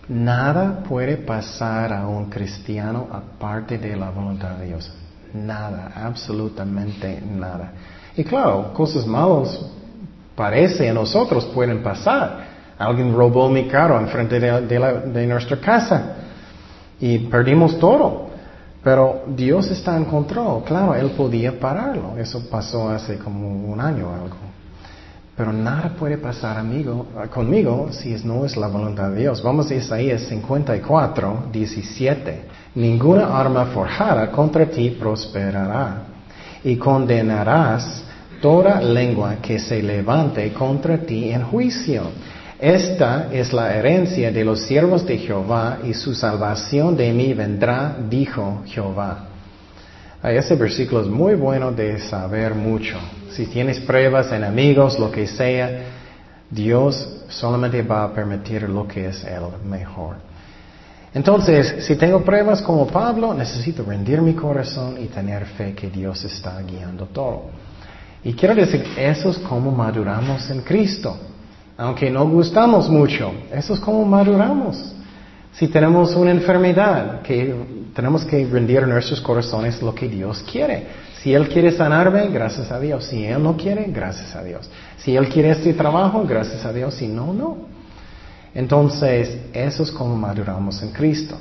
Nada 0.08 0.84
puede 0.88 1.18
pasar 1.18 1.92
a 1.92 2.08
un 2.08 2.30
cristiano 2.30 3.08
aparte 3.12 3.78
de 3.78 3.96
la 3.96 4.10
voluntad 4.10 4.52
de 4.58 4.68
Dios. 4.68 4.92
Nada, 5.34 5.92
absolutamente 5.96 7.22
nada. 7.22 7.72
Y 8.16 8.24
claro, 8.24 8.74
cosas 8.74 9.06
malas 9.06 9.60
parece 10.36 10.90
a 10.90 10.94
nosotros 10.94 11.46
pueden 11.48 11.84
pasar. 11.84 12.58
Alguien 12.78 13.14
robó 13.14 13.50
mi 13.50 13.68
carro 13.68 14.00
enfrente 14.00 14.40
de, 14.40 14.62
de 14.62 15.28
nuestra 15.28 15.58
casa 15.58 16.27
y 17.00 17.20
perdimos 17.20 17.78
todo. 17.80 18.28
Pero 18.84 19.24
Dios 19.28 19.70
está 19.70 19.98
en 19.98 20.06
control. 20.06 20.64
Claro, 20.64 20.96
Él 20.96 21.12
podía 21.12 21.60
pararlo. 21.60 22.18
Eso 22.18 22.50
pasó 22.50 22.90
hace 22.90 23.18
como 23.18 23.72
un 23.72 23.82
año 23.82 24.10
o 24.10 24.14
algo. 24.14 24.38
Pero 25.36 25.54
nada 25.54 25.90
puede 25.90 26.18
pasar 26.18 26.58
amigo, 26.58 27.06
conmigo 27.32 27.90
si 27.92 28.16
no 28.26 28.44
es 28.44 28.58
la 28.58 28.68
voluntad 28.68 29.12
de 29.12 29.20
Dios. 29.20 29.44
Vamos 29.44 29.70
a 29.70 29.76
Isaías 29.76 30.22
54, 30.24 31.50
17. 31.52 32.42
Ninguna 32.74 33.38
arma 33.38 33.66
forjada 33.68 34.32
contra 34.32 34.66
ti 34.66 34.90
prosperará 34.92 36.04
y 36.64 36.76
condenarás 36.78 38.04
toda 38.42 38.82
lengua 38.82 39.36
que 39.42 39.60
se 39.60 39.84
levante 39.84 40.52
contra 40.54 40.98
ti 40.98 41.32
en 41.32 41.44
juicio. 41.44 42.04
Esta 42.60 43.30
es 43.32 43.54
la 43.54 43.76
herencia 43.76 44.32
de 44.32 44.44
los 44.44 44.62
siervos 44.62 45.06
de 45.06 45.20
Jehová 45.20 45.78
y 45.84 45.94
su 45.94 46.16
salvación 46.16 46.98
de 46.98 47.14
mí 47.14 47.34
vendrá, 47.34 47.96
dijo 48.10 48.64
Jehová. 48.66 49.26
Ese 50.24 50.56
versículo 50.56 51.02
es 51.02 51.08
muy 51.08 51.36
bueno 51.36 51.72
de 51.72 52.00
saber 52.00 52.56
mucho. 52.56 52.98
Si 53.30 53.46
tienes 53.46 53.80
pruebas, 53.82 54.32
enemigos, 54.32 54.98
lo 54.98 55.12
que 55.12 55.28
sea, 55.28 55.70
Dios 56.50 57.26
solamente 57.30 57.84
va 57.84 58.06
a 58.06 58.14
permitir 58.14 58.64
lo 58.68 58.88
que 58.88 59.08
es 59.10 59.24
el 59.24 59.64
mejor. 59.64 60.16
Entonces, 61.14 61.86
si 61.86 61.96
tengo 61.96 62.24
pruebas 62.24 62.64
como 62.64 62.88
Pablo, 62.88 63.36
necesito 63.36 63.84
rendir 63.84 64.20
mi 64.22 64.34
corazón 64.34 64.98
y 65.00 65.06
tener 65.06 65.46
fe 65.46 65.74
que 65.74 65.92
Dios 65.92 66.24
está 66.26 66.60
guiando 66.64 67.06
todo. 67.06 67.46
Y 68.24 68.34
quiero 68.34 68.56
decir, 68.56 68.84
eso 68.98 69.30
es 69.30 69.38
como 69.38 69.72
maduramos 69.72 70.50
en 70.50 70.62
Cristo. 70.62 71.18
Aunque 71.78 72.10
no 72.10 72.28
gustamos 72.28 72.90
mucho, 72.90 73.32
eso 73.54 73.76
es 73.76 73.80
como 73.80 74.04
maduramos. 74.04 74.94
Si 75.54 75.68
tenemos 75.68 76.16
una 76.16 76.32
enfermedad, 76.32 77.22
que 77.22 77.54
tenemos 77.94 78.26
que 78.26 78.46
rendir 78.46 78.88
nuestros 78.88 79.22
corazones 79.22 79.82
lo 79.82 79.94
que 79.94 80.08
Dios 80.08 80.44
quiere. 80.52 80.88
Si 81.22 81.34
Él 81.34 81.48
quiere 81.50 81.72
sanarme, 81.72 82.28
gracias 82.30 82.72
a 82.72 82.80
Dios. 82.80 83.06
Si 83.06 83.26
Él 83.26 83.42
no 83.42 83.58
quiere, 83.58 83.86
gracias 83.90 84.36
a 84.36 84.44
Dios. 84.44 84.70
Si 84.98 85.16
Él 85.16 85.28
quiere 85.30 85.52
este 85.52 85.74
trabajo, 85.74 86.24
gracias 86.28 86.64
a 86.66 86.74
Dios. 86.74 86.94
Si 86.94 87.08
no, 87.08 87.34
no. 87.34 87.58
Entonces, 88.54 89.38
eso 89.54 89.84
es 89.84 89.92
como 89.92 90.16
maduramos 90.16 90.82
en 90.82 90.92
Cristo. 90.92 91.38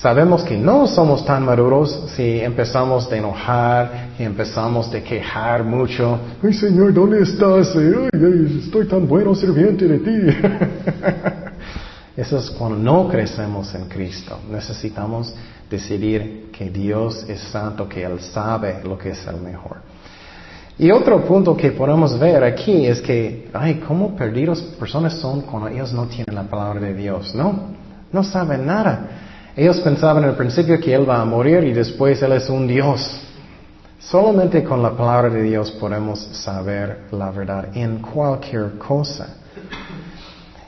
Sabemos 0.00 0.42
que 0.44 0.56
no 0.56 0.86
somos 0.86 1.26
tan 1.26 1.44
maduros 1.44 2.04
si 2.16 2.40
empezamos 2.40 3.10
de 3.10 3.18
enojar 3.18 4.08
y 4.18 4.22
empezamos 4.22 4.90
de 4.90 5.02
quejar 5.02 5.62
mucho. 5.62 6.18
Ay 6.42 6.54
Señor, 6.54 6.94
¿dónde 6.94 7.20
estás? 7.20 7.76
Ay, 7.76 8.62
estoy 8.64 8.88
tan 8.88 9.06
bueno 9.06 9.34
sirviente 9.34 9.86
de 9.86 9.98
ti. 9.98 10.38
Eso 12.16 12.38
es 12.38 12.48
cuando 12.52 12.78
no 12.78 13.08
crecemos 13.08 13.74
en 13.74 13.90
Cristo. 13.90 14.38
Necesitamos 14.50 15.34
decidir 15.68 16.50
que 16.50 16.70
Dios 16.70 17.26
es 17.28 17.40
santo, 17.52 17.86
que 17.86 18.02
Él 18.02 18.20
sabe 18.20 18.80
lo 18.82 18.96
que 18.96 19.10
es 19.10 19.26
el 19.26 19.38
mejor. 19.42 19.82
Y 20.78 20.90
otro 20.92 21.26
punto 21.26 21.54
que 21.54 21.72
podemos 21.72 22.18
ver 22.18 22.42
aquí 22.42 22.86
es 22.86 23.02
que, 23.02 23.50
ay, 23.52 23.82
cómo 23.86 24.16
perdidos 24.16 24.62
personas 24.62 25.18
son 25.18 25.42
cuando 25.42 25.68
ellos 25.68 25.92
no 25.92 26.06
tienen 26.06 26.34
la 26.34 26.44
palabra 26.44 26.80
de 26.80 26.94
Dios, 26.94 27.34
¿no? 27.34 27.74
No 28.10 28.24
saben 28.24 28.64
nada. 28.64 29.26
Ellos 29.60 29.78
pensaban 29.82 30.24
al 30.24 30.36
principio 30.36 30.80
que 30.80 30.94
Él 30.94 31.06
va 31.06 31.20
a 31.20 31.24
morir 31.26 31.62
y 31.64 31.74
después 31.74 32.22
Él 32.22 32.32
es 32.32 32.48
un 32.48 32.66
Dios. 32.66 33.20
Solamente 33.98 34.64
con 34.64 34.82
la 34.82 34.96
palabra 34.96 35.28
de 35.28 35.42
Dios 35.42 35.70
podemos 35.72 36.18
saber 36.32 37.00
la 37.10 37.30
verdad 37.30 37.68
en 37.76 37.98
cualquier 37.98 38.78
cosa. 38.78 39.36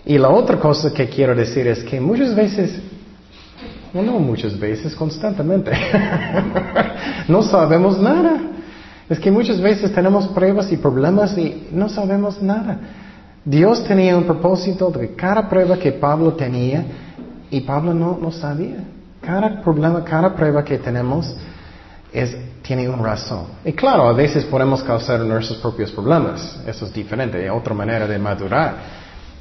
Y 0.05 0.19
la 0.19 0.29
otra 0.29 0.59
cosa 0.59 0.93
que 0.93 1.09
quiero 1.09 1.35
decir 1.35 1.67
es 1.69 1.83
que 1.85 1.99
muchas 2.03 2.35
veces, 2.35 2.83
no 3.95 4.19
muchas 4.19 4.61
veces, 4.61 4.95
constantemente, 4.95 5.73
no 7.29 7.43
sabemos 7.43 7.99
nada. 7.99 8.43
Es 9.09 9.19
que 9.19 9.31
muchas 9.31 9.59
veces 9.59 9.91
tenemos 9.95 10.29
pruebas 10.29 10.71
y 10.71 10.77
problemas 10.77 11.39
y 11.39 11.69
no 11.73 11.89
sabemos 11.89 12.43
nada. 12.43 12.79
Dios 13.43 13.83
tenía 13.85 14.19
un 14.19 14.25
propósito 14.25 14.91
de 14.91 15.15
cada 15.15 15.49
prueba 15.49 15.79
que 15.79 15.93
Pablo 15.93 16.35
tenía 16.35 16.85
y 17.53 17.61
Pablo 17.61 17.93
no, 17.93 18.19
no 18.21 18.33
sabía. 18.33 18.79
Cada 19.21 19.61
problema, 19.63 20.03
cada 20.03 20.35
prueba 20.35 20.65
que 20.65 20.79
tenemos 20.79 21.37
es, 22.11 22.35
tiene 22.63 22.89
una 22.89 23.03
razón. 23.03 23.45
Y 23.63 23.75
claro, 23.75 24.09
a 24.09 24.13
veces 24.15 24.45
podemos 24.47 24.83
causar 24.83 25.21
nuestros 25.21 25.59
propios 25.59 25.93
problemas. 25.93 26.61
Eso 26.67 26.87
es 26.87 26.93
diferente, 26.93 27.45
es 27.45 27.53
otra 27.53 27.75
manera 27.75 28.07
de 28.07 28.19
madurar. 28.19 28.75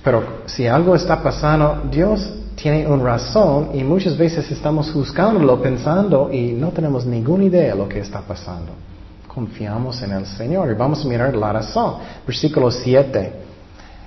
Pero 0.03 0.41
si 0.45 0.67
algo 0.67 0.93
está 0.93 1.23
pasando, 1.23 1.83
Dios 1.89 2.29
tiene 2.55 2.85
una 2.85 3.03
razón 3.03 3.69
y 3.73 3.81
muchas 3.83 4.17
veces 4.17 4.51
estamos 4.51 4.91
juzgándolo, 4.91 5.61
pensando 5.61 6.29
y 6.31 6.51
no 6.51 6.69
tenemos 6.69 7.05
ninguna 7.05 7.45
idea 7.45 7.71
de 7.71 7.75
lo 7.75 7.87
que 7.87 7.99
está 7.99 8.19
pasando. 8.19 8.73
Confiamos 9.25 10.01
en 10.01 10.11
el 10.11 10.25
Señor 10.25 10.69
y 10.69 10.73
vamos 10.73 11.05
a 11.05 11.07
mirar 11.07 11.33
la 11.33 11.53
razón. 11.53 11.95
Versículo 12.27 12.69
7, 12.69 13.33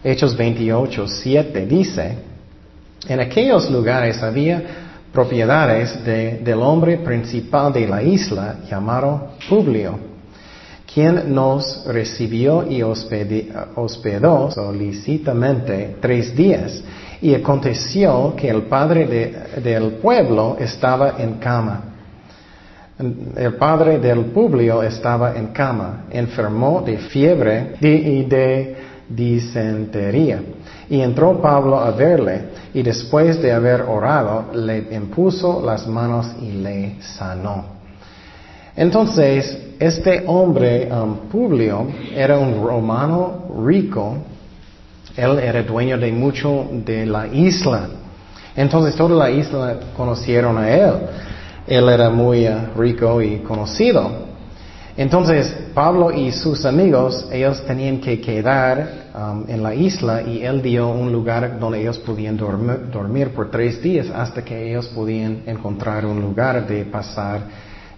Hechos 0.05 0.37
28, 0.37 1.09
7 1.09 1.67
dice, 1.67 2.34
en 3.09 3.21
aquellos 3.21 3.71
lugares 3.71 4.23
había 4.23 4.63
propiedades 5.13 6.05
del 6.05 6.61
hombre 6.61 6.99
principal 6.99 7.73
de 7.73 7.87
la 7.87 8.03
isla 8.03 8.57
llamado 8.69 9.35
Publio, 9.49 9.99
quien 10.93 11.35
nos 11.35 11.85
recibió 11.87 12.67
y 12.69 12.83
hospedó 12.83 14.51
solicitamente 14.51 15.97
tres 16.01 16.35
días. 16.35 16.83
Y 17.23 17.35
aconteció 17.35 18.35
que 18.37 18.49
el 18.51 18.63
padre 18.63 19.07
del 19.63 19.93
pueblo 19.93 20.57
estaba 20.61 21.15
en 21.19 21.35
cama. 21.35 21.95
El 23.37 23.55
padre 23.55 23.99
del 23.99 24.27
Publio 24.27 24.83
estaba 24.83 25.35
en 25.37 25.49
cama, 25.49 26.05
enfermó 26.11 26.83
de 26.83 26.99
fiebre 26.99 27.77
y 27.81 28.25
de 28.25 28.77
disentería. 29.09 30.41
Y 30.89 31.01
entró 31.01 31.41
Pablo 31.41 31.81
a 31.81 31.91
verle 31.91 32.43
y 32.75 32.83
después 32.83 33.41
de 33.41 33.53
haber 33.53 33.83
orado 33.83 34.47
le 34.55 34.95
impuso 34.95 35.63
las 35.65 35.87
manos 35.87 36.27
y 36.41 36.53
le 36.53 36.97
sanó. 37.01 37.65
Entonces, 38.77 39.57
este 39.79 40.25
hombre, 40.27 40.89
um, 40.91 41.29
Publio, 41.31 41.87
era 42.15 42.39
un 42.39 42.65
romano 42.65 43.45
rico. 43.65 44.17
Él 45.17 45.39
era 45.39 45.63
dueño 45.63 45.97
de 45.97 46.11
mucho 46.11 46.69
de 46.85 47.07
la 47.07 47.29
isla. 47.29 47.89
Entonces, 48.57 48.97
toda 48.97 49.15
la 49.15 49.31
isla 49.31 49.77
conocieron 49.97 50.59
a 50.59 50.71
él. 50.71 50.93
Él 51.67 51.89
era 51.89 52.11
muy 52.11 52.49
uh, 52.49 52.77
rico 52.77 53.23
y 53.23 53.39
conocido. 53.39 54.24
Entonces, 54.97 55.53
Pablo 55.75 56.13
y 56.13 56.31
sus 56.31 56.65
amigos, 56.65 57.27
ellos 57.33 57.65
tenían 57.67 57.99
que 57.99 58.21
quedar 58.21 59.09
um, 59.13 59.45
en 59.49 59.61
la 59.61 59.75
isla 59.75 60.23
y 60.23 60.45
él 60.45 60.63
dio 60.63 60.89
un 60.89 61.11
lugar 61.11 61.59
donde 61.59 61.81
ellos 61.81 61.99
podían 61.99 62.37
dormir, 62.37 63.31
por 63.31 63.51
tres 63.51 63.83
días 63.83 64.09
hasta 64.15 64.45
que 64.45 64.71
ellos 64.71 64.87
podían 64.89 65.43
encontrar 65.47 66.07
un 66.07 66.21
lugar 66.21 66.65
de 66.69 66.85
pasar 66.85 67.41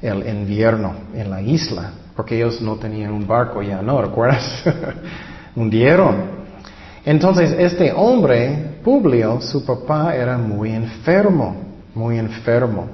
el 0.01 0.27
invierno 0.27 0.95
en 1.15 1.31
la 1.31 1.43
isla, 1.43 1.91
porque 2.15 2.37
ellos 2.37 2.63
no 2.63 2.77
tenían 2.77 3.13
un 3.13 3.27
barco 3.27 3.61
ya, 3.61 3.83
¿no? 3.83 4.01
¿Recuerdas? 4.01 4.65
Hundieron. 5.55 6.37
Entonces, 7.05 7.55
este 7.59 7.93
hombre, 7.93 8.77
Publio, 8.83 9.41
su 9.43 9.67
papá 9.67 10.17
era 10.17 10.39
muy 10.39 10.73
enfermo, 10.73 11.57
muy 11.95 12.19
enfermo 12.19 12.87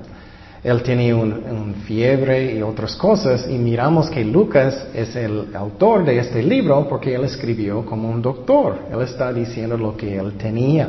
él 0.64 0.80
tenía 0.84 1.16
un, 1.16 1.74
fiebre 1.86 2.54
y 2.54 2.62
otras 2.62 2.94
cosas 2.94 3.48
y 3.50 3.58
miramos 3.58 4.08
que 4.08 4.24
Lucas 4.24 4.86
es 4.94 5.16
el 5.16 5.48
autor 5.54 6.04
de 6.04 6.18
este 6.18 6.40
libro 6.40 6.86
porque 6.88 7.14
él 7.14 7.24
escribió 7.24 7.84
como 7.84 8.08
un 8.08 8.22
doctor. 8.22 8.78
Él 8.92 9.00
está 9.02 9.32
diciendo 9.32 9.76
lo 9.76 9.96
que 9.96 10.16
él 10.16 10.34
tenía. 10.34 10.88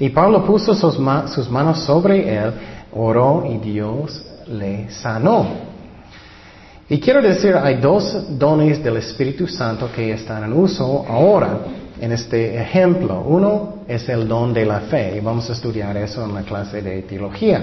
Y 0.00 0.08
Pablo 0.08 0.44
puso 0.44 0.74
sus, 0.74 0.98
manos 0.98 1.78
sobre 1.84 2.36
él, 2.36 2.52
oró 2.92 3.44
y 3.48 3.58
Dios 3.58 4.24
le 4.48 4.90
sanó. 4.90 5.46
Y 6.88 6.98
quiero 6.98 7.22
decir, 7.22 7.54
hay 7.54 7.76
dos 7.76 8.36
dones 8.36 8.82
del 8.82 8.96
Espíritu 8.96 9.46
Santo 9.46 9.90
que 9.94 10.12
están 10.12 10.42
en 10.42 10.52
uso 10.52 11.06
ahora 11.08 11.60
en 12.00 12.10
este 12.10 12.60
ejemplo. 12.60 13.22
Uno 13.24 13.84
es 13.86 14.08
el 14.08 14.26
don 14.26 14.52
de 14.52 14.66
la 14.66 14.80
fe 14.80 15.16
y 15.16 15.20
vamos 15.20 15.48
a 15.48 15.52
estudiar 15.52 15.96
eso 15.96 16.24
en 16.24 16.34
la 16.34 16.42
clase 16.42 16.82
de 16.82 17.02
teología 17.02 17.62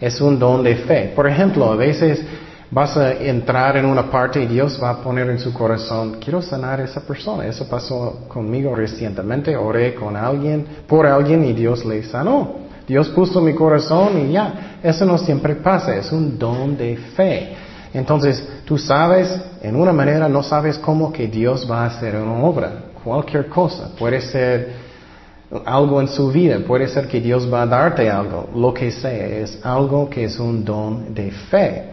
es 0.00 0.20
un 0.20 0.38
don 0.38 0.62
de 0.62 0.76
fe. 0.76 1.12
Por 1.14 1.28
ejemplo, 1.28 1.70
a 1.70 1.76
veces 1.76 2.24
vas 2.70 2.96
a 2.96 3.12
entrar 3.12 3.76
en 3.76 3.86
una 3.86 4.10
parte 4.10 4.42
y 4.42 4.46
Dios 4.46 4.80
va 4.82 4.90
a 4.90 4.96
poner 4.96 5.30
en 5.30 5.38
su 5.38 5.52
corazón, 5.52 6.16
quiero 6.22 6.42
sanar 6.42 6.80
a 6.80 6.84
esa 6.84 7.00
persona. 7.00 7.46
Eso 7.46 7.68
pasó 7.68 8.24
conmigo 8.28 8.74
recientemente, 8.74 9.56
oré 9.56 9.94
con 9.94 10.16
alguien, 10.16 10.66
por 10.86 11.06
alguien 11.06 11.44
y 11.44 11.52
Dios 11.52 11.84
le 11.84 12.02
sanó. 12.02 12.64
Dios 12.86 13.08
puso 13.10 13.40
mi 13.40 13.54
corazón 13.54 14.28
y 14.28 14.32
ya, 14.32 14.78
eso 14.82 15.06
no 15.06 15.16
siempre 15.16 15.54
pasa, 15.54 15.96
es 15.96 16.12
un 16.12 16.38
don 16.38 16.76
de 16.76 16.96
fe. 16.96 17.54
Entonces, 17.94 18.46
tú 18.64 18.76
sabes, 18.76 19.40
en 19.62 19.76
una 19.76 19.92
manera 19.92 20.28
no 20.28 20.42
sabes 20.42 20.76
cómo 20.78 21.12
que 21.12 21.28
Dios 21.28 21.70
va 21.70 21.84
a 21.84 21.86
hacer 21.86 22.16
una 22.16 22.42
obra, 22.42 22.72
cualquier 23.02 23.48
cosa, 23.48 23.90
puede 23.96 24.20
ser 24.20 24.83
algo 25.64 26.00
en 26.00 26.08
su 26.08 26.30
vida. 26.30 26.58
Puede 26.66 26.88
ser 26.88 27.08
que 27.08 27.20
Dios 27.20 27.52
va 27.52 27.62
a 27.62 27.66
darte 27.66 28.10
algo, 28.10 28.48
lo 28.54 28.72
que 28.72 28.90
sea, 28.90 29.26
es 29.26 29.58
algo 29.64 30.08
que 30.08 30.24
es 30.24 30.38
un 30.38 30.64
don 30.64 31.14
de 31.14 31.30
fe. 31.30 31.84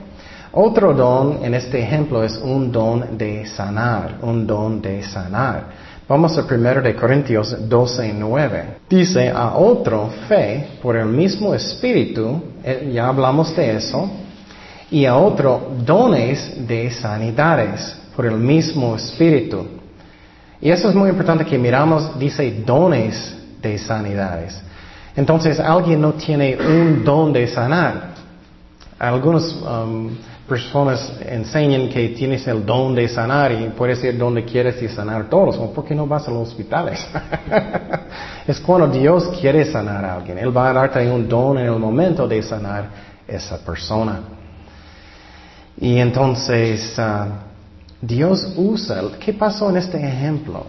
Otro 0.54 0.94
don 0.94 1.40
en 1.44 1.54
este 1.54 1.80
ejemplo 1.80 2.24
es 2.24 2.38
un 2.38 2.72
don 2.72 3.18
de 3.18 3.46
sanar, 3.46 4.18
un 4.22 4.46
don 4.46 4.82
de 4.82 5.02
sanar. 5.04 5.92
Vamos 6.10 6.38
a 6.38 6.42
1 6.44 6.82
de 6.82 6.94
Corintios 6.94 7.70
12, 7.70 8.14
9. 8.14 8.64
Dice, 8.90 9.30
a 9.30 9.56
otro 9.56 10.10
fe 10.28 10.68
por 10.82 10.98
el 10.98 11.06
mismo 11.06 11.56
espíritu, 11.56 12.42
eh, 12.66 12.92
ya 12.94 13.08
hablamos 13.08 13.56
de 13.56 13.78
eso, 13.78 14.10
y 14.90 15.06
a 15.06 15.16
otro 15.16 15.72
dones 15.86 16.68
de 16.68 16.92
sanidades 16.92 17.96
por 18.14 18.26
el 18.26 18.36
mismo 18.36 18.98
espíritu. 18.98 19.66
Y 20.60 20.70
eso 20.70 20.90
es 20.90 20.96
muy 20.96 21.10
importante 21.10 21.46
que 21.46 21.58
miramos, 21.58 22.20
dice 22.20 22.62
dones 22.66 23.41
de 23.62 23.78
sanidades. 23.78 24.62
Entonces, 25.16 25.60
alguien 25.60 26.02
no 26.02 26.14
tiene 26.14 26.58
un 26.58 27.04
don 27.04 27.34
de 27.34 27.48
sanar. 27.48 28.12
Algunas 28.98 29.56
um, 29.56 30.10
personas 30.48 31.14
enseñan 31.26 31.90
que 31.90 32.10
tienes 32.10 32.48
el 32.48 32.66
don 32.66 32.96
de 32.96 33.08
sanar 33.08 33.52
y 33.52 33.70
puedes 33.70 34.04
ir 34.04 34.18
donde 34.18 34.46
quieres 34.46 34.82
y 34.82 34.88
sanar 34.88 35.30
todos. 35.30 35.58
¿Por 35.58 35.86
qué 35.86 35.96
no 35.96 36.08
vas 36.08 36.28
a 36.28 36.32
los 36.32 36.50
hospitales? 36.50 37.06
es 38.48 38.60
cuando 38.60 38.88
Dios 38.88 39.28
quiere 39.40 39.66
sanar 39.66 40.06
a 40.06 40.16
alguien. 40.16 40.38
Él 40.38 40.56
va 40.56 40.70
a 40.70 40.74
darte 40.74 41.10
un 41.10 41.28
don 41.28 41.58
en 41.58 41.66
el 41.66 41.80
momento 41.80 42.28
de 42.28 42.42
sanar 42.42 42.90
esa 43.28 43.58
persona. 43.58 44.20
Y 45.78 45.98
entonces, 45.98 46.98
uh, 46.98 47.32
Dios 48.02 48.54
usa, 48.56 49.02
¿qué 49.20 49.34
pasó 49.34 49.70
en 49.70 49.78
este 49.78 49.98
ejemplo? 49.98 50.68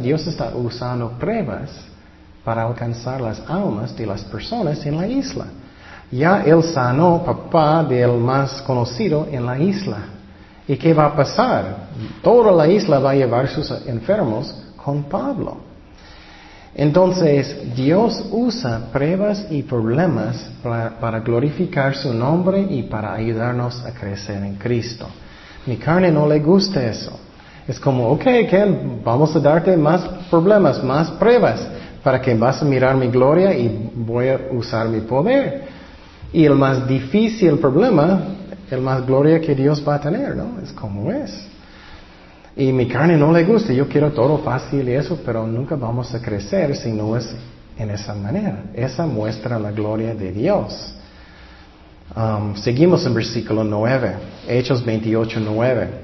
Dios 0.00 0.26
está 0.26 0.52
usando 0.54 1.10
pruebas 1.10 1.91
para 2.44 2.64
alcanzar 2.64 3.20
las 3.20 3.40
almas 3.48 3.96
de 3.96 4.06
las 4.06 4.24
personas 4.24 4.84
en 4.84 4.96
la 4.96 5.06
isla. 5.06 5.46
Ya 6.10 6.42
él 6.42 6.62
sanó 6.62 7.22
papá 7.24 7.82
del 7.84 8.18
más 8.18 8.60
conocido 8.62 9.26
en 9.30 9.46
la 9.46 9.58
isla. 9.58 9.98
¿Y 10.68 10.76
qué 10.76 10.92
va 10.92 11.06
a 11.06 11.16
pasar? 11.16 11.88
Toda 12.22 12.52
la 12.52 12.68
isla 12.68 12.98
va 12.98 13.10
a 13.10 13.14
llevar 13.14 13.48
sus 13.48 13.70
enfermos 13.86 14.54
con 14.76 15.04
Pablo. 15.04 15.72
Entonces, 16.74 17.74
Dios 17.74 18.24
usa 18.30 18.88
pruebas 18.92 19.46
y 19.50 19.62
problemas 19.62 20.50
para, 20.62 21.20
glorificar 21.20 21.94
su 21.94 22.14
nombre 22.14 22.66
y 22.68 22.84
para 22.84 23.12
ayudarnos 23.14 23.84
a 23.84 23.92
crecer 23.92 24.42
en 24.42 24.56
Cristo. 24.56 25.06
Mi 25.66 25.76
carne 25.76 26.10
no 26.10 26.26
le 26.26 26.40
gusta 26.40 26.84
eso. 26.84 27.18
Es 27.68 27.78
como, 27.78 28.08
ok, 28.08 28.24
Ken, 28.50 29.00
vamos 29.04 29.36
a 29.36 29.40
darte 29.40 29.76
más 29.76 30.02
problemas, 30.30 30.82
más 30.82 31.10
pruebas 31.12 31.60
para 32.02 32.20
que 32.20 32.34
vas 32.34 32.62
a 32.62 32.64
mirar 32.64 32.96
mi 32.96 33.08
gloria 33.08 33.54
y 33.54 33.90
voy 33.94 34.28
a 34.28 34.40
usar 34.52 34.88
mi 34.88 35.00
poder. 35.00 35.62
Y 36.32 36.44
el 36.44 36.54
más 36.54 36.86
difícil 36.88 37.58
problema, 37.58 38.20
el 38.70 38.80
más 38.80 39.06
gloria 39.06 39.40
que 39.40 39.54
Dios 39.54 39.82
va 39.86 39.96
a 39.96 40.00
tener, 40.00 40.34
¿no? 40.36 40.60
Es 40.62 40.72
como 40.72 41.12
es. 41.12 41.46
Y 42.56 42.72
mi 42.72 42.86
carne 42.86 43.16
no 43.16 43.32
le 43.32 43.44
gusta, 43.44 43.72
yo 43.72 43.88
quiero 43.88 44.12
todo 44.12 44.38
fácil 44.38 44.88
y 44.88 44.92
eso, 44.92 45.18
pero 45.24 45.46
nunca 45.46 45.74
vamos 45.76 46.14
a 46.14 46.20
crecer 46.20 46.76
si 46.76 46.92
no 46.92 47.16
es 47.16 47.34
en 47.78 47.90
esa 47.90 48.14
manera. 48.14 48.64
Esa 48.74 49.06
muestra 49.06 49.58
la 49.58 49.70
gloria 49.70 50.14
de 50.14 50.32
Dios. 50.32 50.94
Um, 52.14 52.54
seguimos 52.56 53.06
en 53.06 53.14
versículo 53.14 53.64
9, 53.64 54.14
Hechos 54.46 54.84
28, 54.84 55.40
9. 55.40 56.01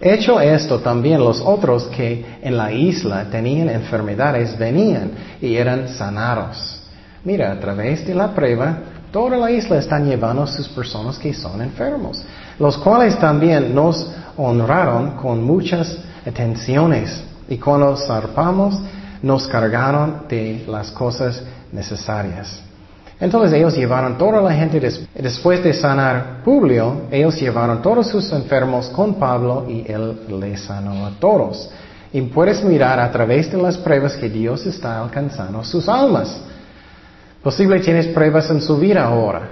Hecho 0.00 0.40
esto 0.40 0.78
también 0.78 1.18
los 1.18 1.40
otros 1.40 1.84
que 1.86 2.24
en 2.40 2.56
la 2.56 2.70
isla 2.70 3.26
tenían 3.30 3.68
enfermedades 3.68 4.56
venían 4.56 5.10
y 5.40 5.56
eran 5.56 5.88
sanados. 5.88 6.80
Mira, 7.24 7.50
a 7.50 7.58
través 7.58 8.06
de 8.06 8.14
la 8.14 8.32
prueba, 8.32 8.78
toda 9.10 9.36
la 9.36 9.50
isla 9.50 9.78
están 9.78 10.06
llevando 10.06 10.46
sus 10.46 10.68
personas 10.68 11.18
que 11.18 11.34
son 11.34 11.60
enfermos, 11.60 12.24
los 12.60 12.78
cuales 12.78 13.18
también 13.18 13.74
nos 13.74 14.08
honraron 14.36 15.16
con 15.16 15.42
muchas 15.42 15.98
atenciones 16.24 17.20
y 17.48 17.58
cuando 17.58 17.96
zarpamos 17.96 18.80
nos 19.20 19.48
cargaron 19.48 20.28
de 20.28 20.64
las 20.68 20.92
cosas 20.92 21.42
necesarias. 21.72 22.67
Entonces 23.20 23.52
ellos 23.52 23.76
llevaron 23.76 24.16
toda 24.16 24.40
la 24.40 24.52
gente, 24.52 24.80
después 25.14 25.62
de 25.64 25.72
sanar 25.72 26.42
Publio, 26.44 27.02
ellos 27.10 27.38
llevaron 27.40 27.82
todos 27.82 28.06
sus 28.06 28.32
enfermos 28.32 28.88
con 28.90 29.14
Pablo 29.14 29.66
y 29.68 29.84
él 29.90 30.20
les 30.40 30.60
sanó 30.60 31.06
a 31.06 31.10
todos. 31.18 31.68
Y 32.12 32.20
puedes 32.22 32.62
mirar 32.62 33.00
a 33.00 33.10
través 33.10 33.50
de 33.50 33.58
las 33.58 33.76
pruebas 33.76 34.14
que 34.16 34.28
Dios 34.28 34.64
está 34.66 35.02
alcanzando 35.02 35.64
sus 35.64 35.88
almas. 35.88 36.40
Posible 37.42 37.80
tienes 37.80 38.06
pruebas 38.08 38.50
en 38.50 38.60
su 38.60 38.78
vida 38.78 39.04
ahora. 39.04 39.48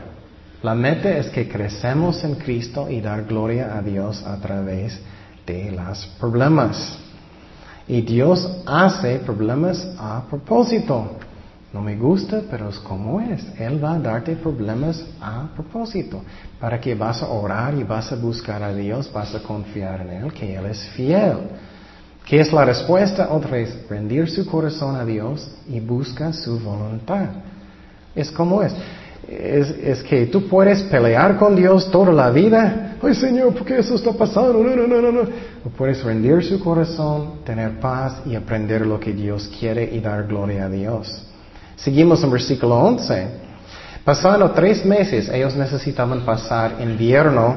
La 0.63 0.75
meta 0.75 1.11
es 1.11 1.29
que 1.29 1.49
crecemos 1.49 2.23
en 2.25 2.37
Cristo 2.37 2.89
y 2.89 3.01
dar 3.01 3.25
gloria 3.25 3.77
a 3.77 3.83
Dios 3.83 4.25
a 4.25 4.37
través 4.37 4.99
de 5.45 5.73
los 5.73 6.07
problemas. 6.19 6.99
Y 7.89 8.01
Dios 8.01 8.63
hace 8.65 9.19
problemas 9.19 9.87
a 9.99 10.23
propósito. 10.29 11.17
No 11.77 11.83
me 11.83 11.95
gusta, 11.95 12.41
pero 12.51 12.71
es 12.71 12.79
como 12.79 13.21
es. 13.21 13.47
Él 13.61 13.85
va 13.85 13.97
a 13.97 13.99
darte 13.99 14.35
problemas 14.35 15.05
a 15.21 15.51
propósito, 15.55 16.23
para 16.59 16.81
que 16.81 16.95
vas 16.95 17.23
a 17.23 17.29
orar 17.29 17.75
y 17.75 17.85
vas 17.85 18.11
a 18.11 18.17
buscar 18.17 18.63
a 18.63 18.73
Dios, 18.73 19.13
vas 19.13 19.35
a 19.35 19.43
confiar 19.43 20.01
en 20.01 20.25
Él, 20.25 20.33
que 20.33 20.57
Él 20.57 20.65
es 20.65 20.89
fiel. 20.97 21.37
¿Qué 22.25 22.41
es 22.41 22.51
la 22.51 22.65
respuesta? 22.65 23.29
Otra 23.31 23.51
vez, 23.51 23.87
rendir 23.91 24.27
su 24.31 24.47
corazón 24.47 24.97
a 24.97 25.05
Dios 25.05 25.55
y 25.69 25.79
busca 25.81 26.33
su 26.33 26.59
voluntad. 26.59 27.29
Es 28.15 28.31
como 28.31 28.63
es. 28.63 28.75
Es, 29.29 30.03
que 30.03 30.25
tú 30.27 30.49
puedes 30.49 30.81
pelear 30.85 31.37
con 31.37 31.55
Dios 31.55 31.91
toda 31.91 32.11
la 32.11 32.31
vida. 32.31 32.97
Ay 33.03 33.15
Señor, 33.15 33.53
¿por 33.53 33.67
qué 33.67 33.81
eso 33.81 33.97
está 33.97 34.13
pasando? 34.13 34.55
No, 34.55 34.75
no, 34.75 34.87
no, 34.87 35.03
no, 35.03 35.13
no. 35.13 35.29
O 35.63 35.69
puedes 35.77 36.03
rendir 36.03 36.43
su 36.43 36.59
corazón, 36.59 37.45
tener 37.45 37.79
paz 37.81 38.23
y 38.25 38.35
aprender 38.35 38.87
lo 38.87 38.99
que 38.99 39.13
Dios 39.13 39.53
quiere 39.61 39.85
y 39.95 40.01
dar 40.01 40.27
gloria 40.27 40.65
a 40.65 40.71
Dios. 40.71 41.27
Seguimos 41.77 42.23
en 42.25 42.31
versículo 42.31 42.77
11. 42.77 43.27
Pasando 44.05 44.51
tres 44.53 44.85
meses, 44.85 45.29
ellos 45.29 45.55
necesitaban 45.57 46.21
pasar 46.21 46.77
invierno 46.81 47.57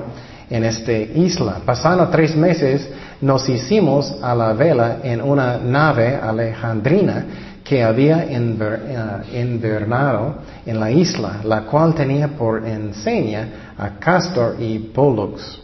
en 0.50 0.64
esta 0.64 0.92
isla. 0.92 1.62
Pasando 1.66 2.08
tres 2.10 2.36
meses, 2.36 2.90
nos 3.22 3.48
hicimos 3.48 4.16
a 4.22 4.34
la 4.34 4.54
vela 4.54 4.98
en 5.04 5.22
una 5.22 5.58
nave 5.58 6.16
alejandrina 6.16 7.26
que 7.64 7.84
había 7.84 8.26
eh, 8.28 9.40
invernado 9.40 10.38
en 10.66 10.80
la 10.80 10.90
isla, 10.90 11.42
la 11.44 11.62
cual 11.62 11.94
tenía 11.94 12.28
por 12.30 12.68
enseña 12.68 13.74
a 13.78 14.00
Castor 14.00 14.56
y 14.60 14.80
Pollux. 14.80 15.60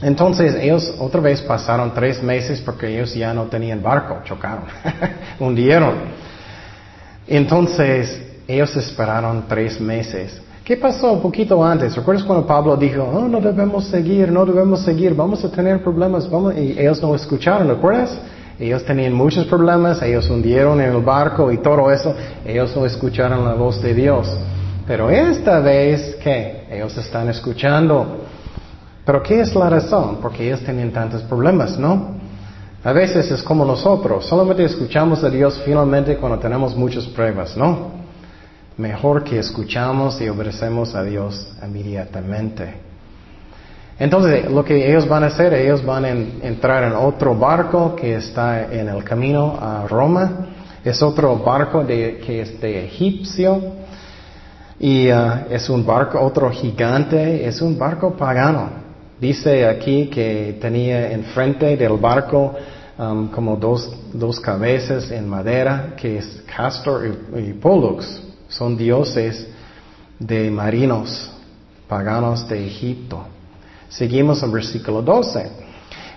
Entonces 0.00 0.54
ellos 0.54 0.94
otra 1.00 1.20
vez 1.20 1.42
pasaron 1.42 1.92
tres 1.92 2.22
meses 2.22 2.60
porque 2.60 2.86
ellos 2.86 3.12
ya 3.14 3.34
no 3.34 3.46
tenían 3.46 3.82
barco, 3.82 4.20
chocaron, 4.24 4.66
hundieron. 5.40 6.27
Entonces 7.28 8.20
ellos 8.46 8.74
esperaron 8.76 9.44
tres 9.46 9.80
meses. 9.80 10.40
¿Qué 10.64 10.76
pasó 10.76 11.12
un 11.12 11.20
poquito 11.20 11.64
antes? 11.64 11.96
¿Recuerdas 11.96 12.24
cuando 12.24 12.46
Pablo 12.46 12.76
dijo, 12.76 13.02
oh, 13.02 13.28
no 13.28 13.40
debemos 13.40 13.86
seguir, 13.86 14.30
no 14.30 14.44
debemos 14.44 14.82
seguir, 14.82 15.14
vamos 15.14 15.44
a 15.44 15.50
tener 15.50 15.82
problemas? 15.82 16.28
Vamos? 16.30 16.54
Y 16.56 16.78
ellos 16.78 17.00
no 17.00 17.14
escucharon, 17.14 17.68
¿recuerdas? 17.68 18.18
Ellos 18.58 18.84
tenían 18.84 19.12
muchos 19.12 19.46
problemas, 19.46 20.02
ellos 20.02 20.28
hundieron 20.28 20.80
en 20.80 20.92
el 20.92 21.02
barco 21.02 21.52
y 21.52 21.58
todo 21.58 21.90
eso, 21.90 22.14
ellos 22.44 22.74
no 22.76 22.84
escucharon 22.84 23.44
la 23.44 23.54
voz 23.54 23.80
de 23.80 23.94
Dios. 23.94 24.28
Pero 24.86 25.10
esta 25.10 25.60
vez, 25.60 26.16
¿qué? 26.22 26.66
Ellos 26.70 26.96
están 26.98 27.28
escuchando. 27.28 28.18
Pero 29.04 29.22
¿qué 29.22 29.40
es 29.40 29.54
la 29.54 29.70
razón? 29.70 30.18
Porque 30.20 30.46
ellos 30.46 30.60
tenían 30.60 30.90
tantos 30.90 31.22
problemas, 31.22 31.78
¿no? 31.78 32.17
A 32.84 32.92
veces 32.92 33.30
es 33.30 33.42
como 33.42 33.64
nosotros, 33.64 34.26
solamente 34.26 34.64
escuchamos 34.64 35.24
a 35.24 35.30
Dios 35.30 35.60
finalmente 35.64 36.16
cuando 36.16 36.38
tenemos 36.38 36.76
muchas 36.76 37.06
pruebas, 37.06 37.56
¿no? 37.56 37.98
mejor 38.78 39.24
que 39.24 39.40
escuchamos 39.40 40.20
y 40.20 40.28
obedecemos 40.28 40.94
a 40.94 41.02
Dios 41.02 41.48
inmediatamente. 41.62 42.74
Entonces, 43.98 44.48
lo 44.48 44.64
que 44.64 44.88
ellos 44.88 45.08
van 45.08 45.24
a 45.24 45.26
hacer, 45.26 45.52
ellos 45.52 45.84
van 45.84 46.04
a 46.04 46.10
entrar 46.10 46.84
en 46.84 46.92
otro 46.92 47.34
barco 47.34 47.96
que 47.96 48.14
está 48.14 48.72
en 48.72 48.88
el 48.88 49.02
camino 49.02 49.58
a 49.60 49.86
Roma. 49.88 50.46
Es 50.84 51.02
otro 51.02 51.36
barco 51.38 51.82
de, 51.82 52.18
que 52.24 52.42
es 52.42 52.60
de 52.60 52.84
egipcio. 52.84 53.60
Y 54.78 55.10
uh, 55.10 55.50
es 55.50 55.68
un 55.68 55.84
barco, 55.84 56.20
otro 56.20 56.48
gigante, 56.50 57.44
es 57.44 57.60
un 57.60 57.76
barco 57.76 58.16
pagano. 58.16 58.87
Dice 59.20 59.66
aquí 59.66 60.06
que 60.06 60.58
tenía 60.60 61.10
enfrente 61.12 61.76
del 61.76 61.96
barco 61.96 62.54
um, 62.98 63.28
como 63.28 63.56
dos, 63.56 63.90
dos 64.12 64.38
cabezas 64.38 65.10
en 65.10 65.28
madera, 65.28 65.94
que 65.96 66.18
es 66.18 66.42
Castor 66.46 67.18
y, 67.34 67.48
y 67.50 67.52
Pollux 67.54 68.22
son 68.48 68.76
dioses 68.76 69.46
de 70.18 70.50
marinos 70.50 71.30
paganos 71.88 72.48
de 72.48 72.66
Egipto. 72.66 73.24
Seguimos 73.88 74.42
en 74.42 74.52
versículo 74.52 75.02
12. 75.02 75.68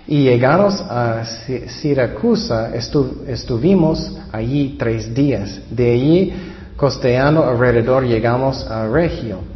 Y 0.06 0.24
llegamos 0.24 0.80
a 0.80 1.24
Siracusa, 1.24 2.72
estuvimos 2.74 4.18
allí 4.32 4.76
tres 4.78 5.14
días. 5.14 5.60
De 5.70 5.92
allí, 5.92 6.32
costeando 6.76 7.44
alrededor, 7.44 8.04
llegamos 8.04 8.66
a 8.68 8.88
Regio. 8.88 9.51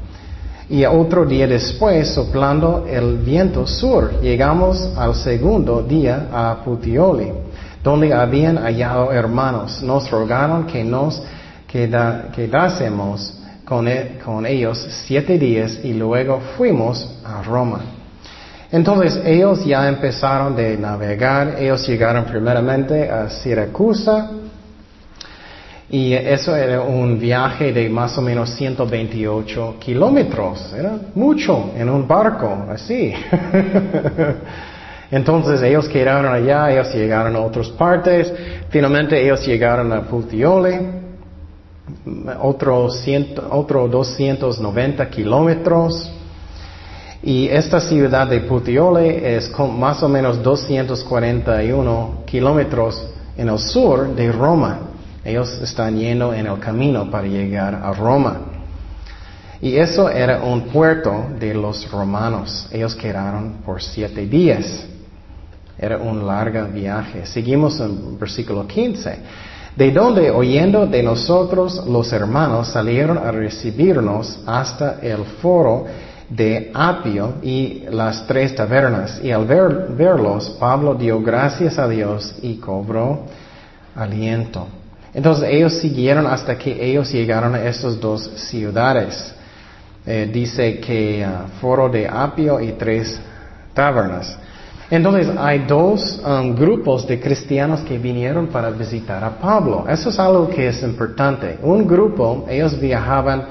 Y 0.68 0.84
otro 0.84 1.24
día 1.24 1.46
después, 1.46 2.08
soplando 2.08 2.86
el 2.88 3.18
viento 3.18 3.66
sur, 3.68 4.20
llegamos 4.20 4.90
al 4.96 5.14
segundo 5.14 5.82
día 5.82 6.26
a 6.32 6.64
Puteoli, 6.64 7.30
donde 7.84 8.12
habían 8.12 8.56
hallado 8.56 9.12
hermanos. 9.12 9.80
Nos 9.82 10.10
rogaron 10.10 10.66
que 10.66 10.82
nos 10.82 11.22
quedásemos 11.70 13.32
e, 13.86 14.18
con 14.24 14.46
ellos 14.46 14.86
siete 15.06 15.38
días 15.38 15.78
y 15.84 15.92
luego 15.92 16.40
fuimos 16.56 17.16
a 17.24 17.42
Roma. 17.42 17.80
Entonces 18.72 19.20
ellos 19.24 19.64
ya 19.64 19.88
empezaron 19.88 20.56
de 20.56 20.76
navegar, 20.76 21.56
ellos 21.60 21.86
llegaron 21.86 22.24
primeramente 22.24 23.08
a 23.08 23.30
Siracusa 23.30 24.30
y 25.88 26.12
eso 26.14 26.56
era 26.56 26.80
un 26.80 27.18
viaje 27.18 27.72
de 27.72 27.88
más 27.88 28.18
o 28.18 28.22
menos 28.22 28.50
128 28.50 29.76
kilómetros, 29.78 30.74
era 30.76 30.98
mucho 31.14 31.70
en 31.76 31.88
un 31.88 32.06
barco, 32.08 32.66
así. 32.68 33.12
Entonces 35.10 35.62
ellos 35.62 35.88
quedaron 35.88 36.32
allá, 36.32 36.72
ellos 36.72 36.92
llegaron 36.92 37.36
a 37.36 37.40
otras 37.40 37.68
partes, 37.68 38.32
finalmente 38.70 39.22
ellos 39.22 39.46
llegaron 39.46 39.92
a 39.92 40.02
Puteoli 40.02 41.04
otro, 42.40 42.88
otro 43.50 43.88
290 43.88 45.10
kilómetros. 45.10 46.12
Y 47.22 47.48
esta 47.48 47.80
ciudad 47.80 48.26
de 48.28 48.40
Puteoli 48.40 49.08
es 49.08 49.50
más 49.58 50.02
o 50.02 50.08
menos 50.08 50.42
241 50.42 52.22
kilómetros 52.26 53.04
en 53.36 53.48
el 53.48 53.58
sur 53.58 54.14
de 54.14 54.30
Roma. 54.30 54.85
Ellos 55.26 55.60
están 55.60 55.96
yendo 55.98 56.32
en 56.32 56.46
el 56.46 56.58
camino 56.60 57.10
para 57.10 57.26
llegar 57.26 57.74
a 57.74 57.92
Roma. 57.92 58.40
Y 59.60 59.76
eso 59.76 60.08
era 60.08 60.42
un 60.42 60.68
puerto 60.68 61.26
de 61.38 61.52
los 61.52 61.90
romanos. 61.90 62.68
Ellos 62.70 62.94
quedaron 62.94 63.54
por 63.64 63.82
siete 63.82 64.26
días. 64.26 64.86
Era 65.78 65.98
un 65.98 66.26
largo 66.26 66.66
viaje. 66.68 67.26
Seguimos 67.26 67.80
en 67.80 68.18
versículo 68.18 68.66
15 68.66 69.18
de 69.76 69.90
donde 69.90 70.30
oyendo 70.30 70.86
de 70.86 71.02
nosotros 71.02 71.84
los 71.86 72.10
hermanos 72.12 72.68
salieron 72.68 73.18
a 73.18 73.30
recibirnos 73.30 74.38
hasta 74.46 75.00
el 75.02 75.22
foro 75.42 75.84
de 76.30 76.70
Apio 76.72 77.34
y 77.42 77.84
las 77.90 78.26
tres 78.26 78.54
tabernas. 78.54 79.20
Y 79.22 79.30
al 79.30 79.44
verlos, 79.44 80.56
Pablo 80.58 80.94
dio 80.94 81.20
gracias 81.20 81.78
a 81.78 81.86
Dios 81.86 82.34
y 82.42 82.56
cobró 82.56 83.24
aliento. 83.94 84.66
Entonces 85.16 85.48
ellos 85.50 85.72
siguieron 85.78 86.26
hasta 86.26 86.58
que 86.58 86.76
ellos 86.78 87.10
llegaron 87.10 87.54
a 87.54 87.64
estas 87.64 87.98
dos 87.98 88.30
ciudades. 88.36 89.34
Eh, 90.04 90.28
dice 90.30 90.78
que 90.78 91.24
ah, 91.24 91.46
foro 91.58 91.88
de 91.88 92.06
Apio 92.06 92.60
y 92.60 92.72
tres 92.72 93.18
tabernas. 93.72 94.36
Entonces 94.90 95.28
hay 95.38 95.60
dos 95.60 96.20
um, 96.22 96.54
grupos 96.54 97.06
de 97.06 97.18
cristianos 97.18 97.80
que 97.80 97.96
vinieron 97.96 98.48
para 98.48 98.68
visitar 98.68 99.24
a 99.24 99.30
Pablo. 99.30 99.86
Eso 99.88 100.10
es 100.10 100.18
algo 100.18 100.50
que 100.50 100.68
es 100.68 100.82
importante. 100.82 101.60
Un 101.62 101.86
grupo, 101.86 102.44
ellos 102.46 102.78
viajaban 102.78 103.42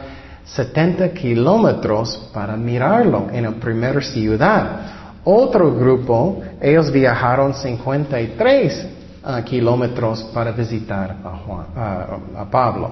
70 0.45 1.09
kilómetros 1.13 2.29
para 2.31 2.55
mirarlo 2.55 3.25
en 3.33 3.45
la 3.45 3.51
primera 3.53 3.99
ciudad. 4.01 4.81
Otro 5.23 5.73
grupo, 5.73 6.43
ellos 6.61 6.91
viajaron 6.91 7.55
53 7.55 8.87
uh, 9.25 9.43
kilómetros 9.43 10.23
para 10.33 10.51
visitar 10.51 11.15
a, 11.23 12.45
Pablo. 12.49 12.91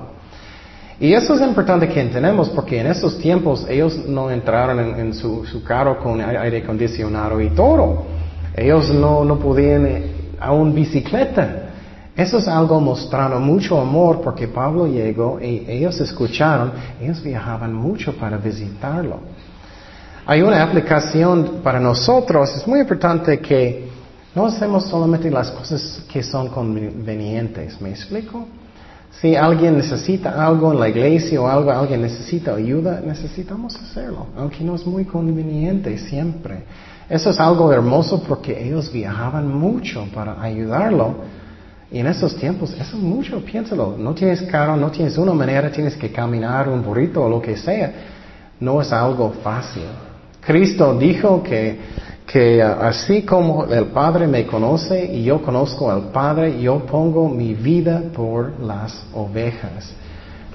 Y 0.99 1.13
eso 1.13 1.35
es 1.35 1.41
importante 1.41 1.87
que 1.87 1.99
entendamos 1.99 2.49
porque 2.49 2.79
en 2.79 2.87
esos 2.87 3.17
tiempos 3.19 3.65
ellos 3.69 3.97
no 4.07 4.31
entraron 4.31 4.79
en, 4.79 5.13
su, 5.13 5.63
carro 5.65 5.99
con 5.99 6.21
aire 6.21 6.63
acondicionado 6.63 7.41
y 7.41 7.49
todo. 7.49 8.05
Ellos 8.55 8.89
no, 8.93 9.25
no 9.25 9.39
podían 9.39 9.85
eh, 9.85 10.11
aún 10.39 10.73
bicicleta. 10.73 11.71
Eso 12.15 12.37
es 12.37 12.47
algo 12.47 12.79
mostrando 12.79 13.39
mucho 13.39 13.79
amor 13.81 14.21
porque 14.21 14.47
Pablo 14.47 14.85
llegó 14.85 15.39
y 15.41 15.65
ellos 15.67 15.99
escucharon, 15.99 16.71
ellos 17.01 17.23
viajaban 17.23 17.73
mucho 17.73 18.15
para 18.15 18.37
visitarlo. 18.37 19.19
Hay 20.25 20.41
una 20.41 20.63
aplicación 20.63 21.61
para 21.63 21.79
nosotros, 21.79 22.55
es 22.55 22.67
muy 22.67 22.81
importante 22.81 23.39
que 23.39 23.89
no 24.35 24.45
hacemos 24.47 24.85
solamente 24.85 25.29
las 25.29 25.51
cosas 25.51 26.03
que 26.11 26.23
son 26.23 26.49
convenientes, 26.49 27.79
¿me 27.79 27.91
explico? 27.91 28.45
Si 29.21 29.35
alguien 29.35 29.77
necesita 29.77 30.43
algo 30.43 30.73
en 30.73 30.79
la 30.79 30.89
iglesia 30.89 31.39
o 31.39 31.47
algo, 31.47 31.71
alguien 31.71 32.01
necesita 32.01 32.55
ayuda, 32.55 32.99
necesitamos 33.05 33.75
hacerlo, 33.75 34.27
aunque 34.35 34.63
no 34.63 34.75
es 34.75 34.85
muy 34.87 35.05
conveniente 35.05 35.97
siempre. 35.99 36.63
Eso 37.09 37.29
es 37.29 37.39
algo 37.39 37.71
hermoso 37.71 38.23
porque 38.23 38.65
ellos 38.65 38.91
viajaban 38.91 39.47
mucho 39.47 40.07
para 40.13 40.41
ayudarlo. 40.41 41.15
Y 41.91 41.99
en 41.99 42.07
esos 42.07 42.35
tiempos, 42.35 42.73
eso 42.73 42.97
es 42.97 43.03
mucho, 43.03 43.39
piénsalo. 43.45 43.95
No 43.99 44.15
tienes 44.15 44.41
carro, 44.41 44.75
no 44.75 44.89
tienes 44.89 45.15
una 45.17 45.33
manera, 45.33 45.71
tienes 45.71 45.95
que 45.95 46.11
caminar 46.11 46.67
un 46.67 46.83
burrito 46.83 47.21
o 47.21 47.29
lo 47.29 47.39
que 47.39 47.55
sea. 47.55 47.93
No 48.59 48.81
es 48.81 48.91
algo 48.91 49.31
fácil. 49.43 49.83
Cristo 50.41 50.97
dijo 50.97 51.43
que, 51.43 51.77
que 52.25 52.61
así 52.61 53.23
como 53.23 53.65
el 53.65 53.85
Padre 53.87 54.27
me 54.27 54.45
conoce 54.45 55.05
y 55.05 55.23
yo 55.23 55.41
conozco 55.41 55.91
al 55.91 56.09
Padre, 56.11 56.61
yo 56.61 56.79
pongo 56.85 57.27
mi 57.29 57.53
vida 57.53 58.01
por 58.13 58.59
las 58.59 59.05
ovejas. 59.13 59.93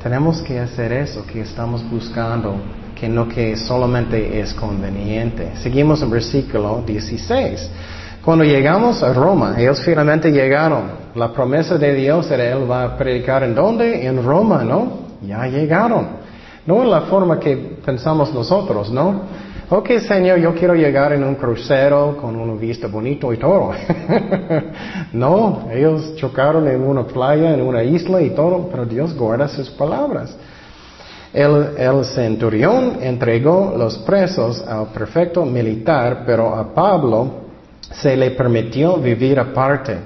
Tenemos 0.02 0.40
que 0.42 0.58
hacer 0.58 0.92
eso 0.92 1.24
que 1.26 1.40
estamos 1.40 1.88
buscando 1.90 2.54
que 2.98 3.08
no 3.08 3.28
que 3.28 3.56
solamente 3.56 4.40
es 4.40 4.52
conveniente. 4.54 5.52
Seguimos 5.62 6.02
en 6.02 6.10
versículo 6.10 6.82
16. 6.84 7.70
Cuando 8.24 8.44
llegamos 8.44 9.02
a 9.02 9.12
Roma, 9.12 9.54
ellos 9.56 9.80
finalmente 9.84 10.30
llegaron. 10.30 11.08
La 11.14 11.32
promesa 11.32 11.78
de 11.78 11.94
Dios 11.94 12.30
era 12.30 12.44
Él 12.44 12.70
va 12.70 12.84
a 12.84 12.96
predicar 12.96 13.44
en 13.44 13.54
dónde? 13.54 14.04
En 14.04 14.22
Roma, 14.24 14.64
¿no? 14.64 15.06
Ya 15.22 15.46
llegaron. 15.46 16.08
No 16.66 16.82
en 16.82 16.90
la 16.90 17.02
forma 17.02 17.38
que 17.38 17.56
pensamos 17.84 18.34
nosotros, 18.34 18.90
¿no? 18.90 19.22
Ok, 19.70 19.98
Señor, 19.98 20.38
yo 20.38 20.54
quiero 20.54 20.74
llegar 20.74 21.12
en 21.12 21.22
un 21.22 21.34
crucero 21.34 22.16
con 22.18 22.34
una 22.36 22.58
vista 22.58 22.86
bonito 22.86 23.34
y 23.34 23.36
todo. 23.36 23.72
no, 25.12 25.68
ellos 25.70 26.16
chocaron 26.16 26.66
en 26.68 26.80
una 26.80 27.06
playa, 27.06 27.52
en 27.52 27.60
una 27.60 27.82
isla 27.82 28.22
y 28.22 28.30
todo, 28.30 28.70
pero 28.70 28.86
Dios 28.86 29.14
guarda 29.14 29.46
sus 29.46 29.68
palabras. 29.68 30.34
El, 31.34 31.76
el 31.76 32.02
centurión 32.06 32.96
entregó 33.02 33.74
los 33.76 33.98
presos 33.98 34.66
al 34.66 34.86
prefecto 34.86 35.44
militar, 35.44 36.22
pero 36.24 36.54
a 36.54 36.72
Pablo 36.72 37.30
se 37.90 38.16
le 38.16 38.30
permitió 38.30 38.96
vivir 38.96 39.38
aparte 39.38 39.98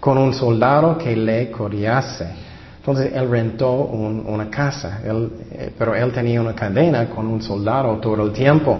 con 0.00 0.16
un 0.16 0.32
soldado 0.32 0.96
que 0.96 1.14
le 1.14 1.50
codiase. 1.50 2.49
Entonces 2.80 3.12
él 3.14 3.28
rentó 3.28 3.72
una 3.74 4.48
casa, 4.48 5.00
eh, 5.04 5.70
pero 5.78 5.94
él 5.94 6.10
tenía 6.12 6.40
una 6.40 6.54
cadena 6.54 7.10
con 7.10 7.26
un 7.26 7.42
soldado 7.42 7.98
todo 7.98 8.24
el 8.24 8.32
tiempo. 8.32 8.78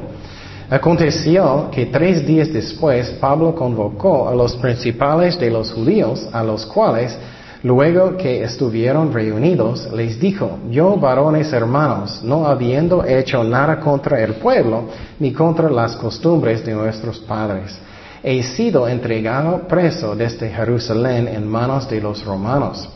Aconteció 0.70 1.68
que 1.70 1.86
tres 1.86 2.26
días 2.26 2.50
después 2.50 3.10
Pablo 3.20 3.54
convocó 3.54 4.26
a 4.26 4.34
los 4.34 4.56
principales 4.56 5.38
de 5.38 5.50
los 5.50 5.70
judíos, 5.72 6.26
a 6.32 6.42
los 6.42 6.64
cuales, 6.64 7.14
luego 7.62 8.16
que 8.16 8.42
estuvieron 8.42 9.12
reunidos, 9.12 9.92
les 9.92 10.18
dijo, 10.18 10.60
yo 10.70 10.96
varones 10.96 11.52
hermanos, 11.52 12.22
no 12.24 12.46
habiendo 12.46 13.04
hecho 13.04 13.44
nada 13.44 13.80
contra 13.80 14.24
el 14.24 14.36
pueblo, 14.36 14.84
ni 15.18 15.30
contra 15.34 15.68
las 15.68 15.94
costumbres 15.96 16.64
de 16.64 16.72
nuestros 16.72 17.18
padres, 17.18 17.76
he 18.22 18.42
sido 18.42 18.88
entregado 18.88 19.68
preso 19.68 20.16
desde 20.16 20.48
Jerusalén 20.48 21.28
en 21.28 21.46
manos 21.46 21.86
de 21.90 22.00
los 22.00 22.24
romanos, 22.24 22.88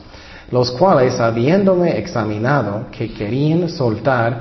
los 0.50 0.70
cuales, 0.72 1.20
habiéndome 1.20 1.98
examinado, 1.98 2.86
que 2.90 3.12
querían 3.12 3.68
soltar 3.68 4.40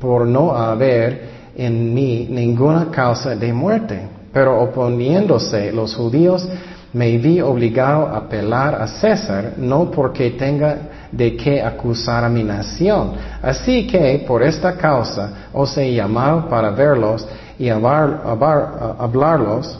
por 0.00 0.26
no 0.26 0.54
haber 0.54 1.36
en 1.56 1.94
mí 1.94 2.28
ninguna 2.30 2.90
causa 2.90 3.34
de 3.34 3.52
muerte, 3.52 4.00
pero 4.32 4.60
oponiéndose 4.60 5.72
los 5.72 5.94
judíos, 5.94 6.46
me 6.92 7.18
vi 7.18 7.40
obligado 7.40 8.06
a 8.06 8.18
apelar 8.18 8.80
a 8.80 8.86
César, 8.86 9.54
no 9.58 9.90
porque 9.90 10.30
tenga 10.30 10.78
de 11.12 11.36
qué 11.36 11.62
acusar 11.62 12.24
a 12.24 12.28
mi 12.28 12.42
nación. 12.42 13.12
Así 13.42 13.86
que 13.86 14.24
por 14.26 14.42
esta 14.42 14.76
causa 14.76 15.48
os 15.52 15.76
he 15.76 15.94
llamado 15.94 16.48
para 16.48 16.70
verlos 16.70 17.26
y 17.58 17.68
hablarlos 17.68 19.78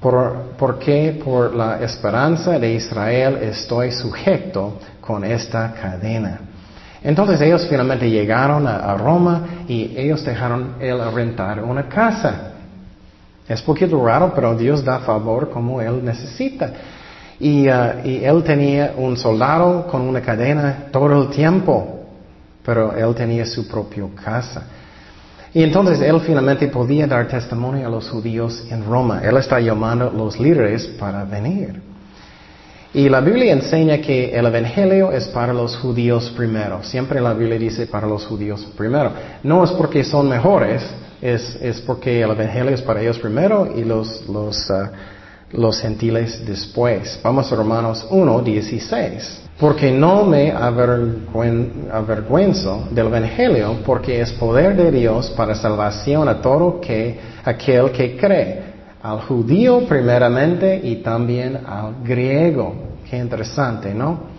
porque 0.00 1.20
por 1.24 1.54
la 1.54 1.80
esperanza 1.82 2.58
de 2.58 2.74
Israel 2.74 3.38
estoy 3.42 3.90
sujeto 3.90 4.78
con 5.00 5.24
esta 5.24 5.72
cadena. 5.72 6.40
Entonces 7.02 7.40
ellos 7.40 7.66
finalmente 7.68 8.08
llegaron 8.10 8.66
a, 8.66 8.94
Roma 8.96 9.64
y 9.68 9.94
ellos 9.96 10.24
dejaron 10.24 10.74
él 10.80 11.00
rentar 11.12 11.62
una 11.62 11.88
casa. 11.88 12.52
Es 13.48 13.62
poquito 13.62 14.04
raro, 14.04 14.32
pero 14.34 14.56
Dios 14.56 14.84
da 14.84 14.98
favor 15.00 15.50
como 15.50 15.80
él 15.80 16.04
necesita. 16.04 16.70
Y, 17.40 17.68
uh, 17.68 18.04
y 18.04 18.24
él 18.24 18.42
tenía 18.42 18.94
un 18.96 19.16
soldado 19.16 19.86
con 19.86 20.02
una 20.02 20.20
cadena 20.20 20.86
todo 20.90 21.22
el 21.22 21.30
tiempo, 21.30 22.04
pero 22.64 22.92
él 22.92 23.14
tenía 23.14 23.46
su 23.46 23.66
propia 23.66 24.04
casa. 24.22 24.64
Y 25.54 25.62
entonces 25.62 26.00
él 26.00 26.20
finalmente 26.20 26.68
podía 26.68 27.06
dar 27.06 27.26
testimonio 27.28 27.86
a 27.86 27.90
los 27.90 28.08
judíos 28.10 28.64
en 28.70 28.84
Roma. 28.84 29.20
Él 29.22 29.36
está 29.36 29.60
llamando 29.60 30.08
a 30.08 30.12
los 30.12 30.38
líderes 30.38 30.86
para 30.98 31.24
venir. 31.24 31.80
Y 32.94 33.08
la 33.08 33.20
Biblia 33.20 33.52
enseña 33.52 33.98
que 33.98 34.30
el 34.30 34.46
Evangelio 34.46 35.12
es 35.12 35.28
para 35.28 35.52
los 35.52 35.76
judíos 35.76 36.32
primero. 36.36 36.82
Siempre 36.82 37.20
la 37.20 37.34
Biblia 37.34 37.58
dice 37.58 37.86
para 37.86 38.06
los 38.06 38.24
judíos 38.26 38.66
primero. 38.76 39.12
No 39.42 39.62
es 39.62 39.70
porque 39.72 40.04
son 40.04 40.28
mejores, 40.28 40.82
es, 41.20 41.58
es 41.60 41.80
porque 41.82 42.22
el 42.22 42.30
Evangelio 42.30 42.74
es 42.74 42.82
para 42.82 43.02
ellos 43.02 43.18
primero 43.18 43.68
y 43.76 43.84
los, 43.84 44.26
los, 44.28 44.70
uh, 44.70 44.88
los 45.52 45.80
gentiles 45.80 46.44
después. 46.46 47.20
Vamos 47.22 47.50
a 47.52 47.56
Romanos 47.56 48.06
1, 48.10 48.40
16 48.40 49.48
porque 49.58 49.90
no 49.90 50.24
me 50.24 50.52
avergüenzo 51.92 52.86
del 52.90 53.08
Evangelio, 53.08 53.78
porque 53.84 54.20
es 54.20 54.30
poder 54.32 54.76
de 54.76 54.92
Dios 54.92 55.30
para 55.30 55.54
salvación 55.56 56.28
a 56.28 56.40
todo 56.40 56.80
que, 56.80 57.18
aquel 57.44 57.90
que 57.90 58.16
cree, 58.16 58.62
al 59.02 59.20
judío 59.22 59.84
primeramente 59.88 60.80
y 60.82 60.96
también 60.96 61.58
al 61.66 61.96
griego. 62.04 62.72
Qué 63.10 63.18
interesante, 63.18 63.92
¿no? 63.92 64.38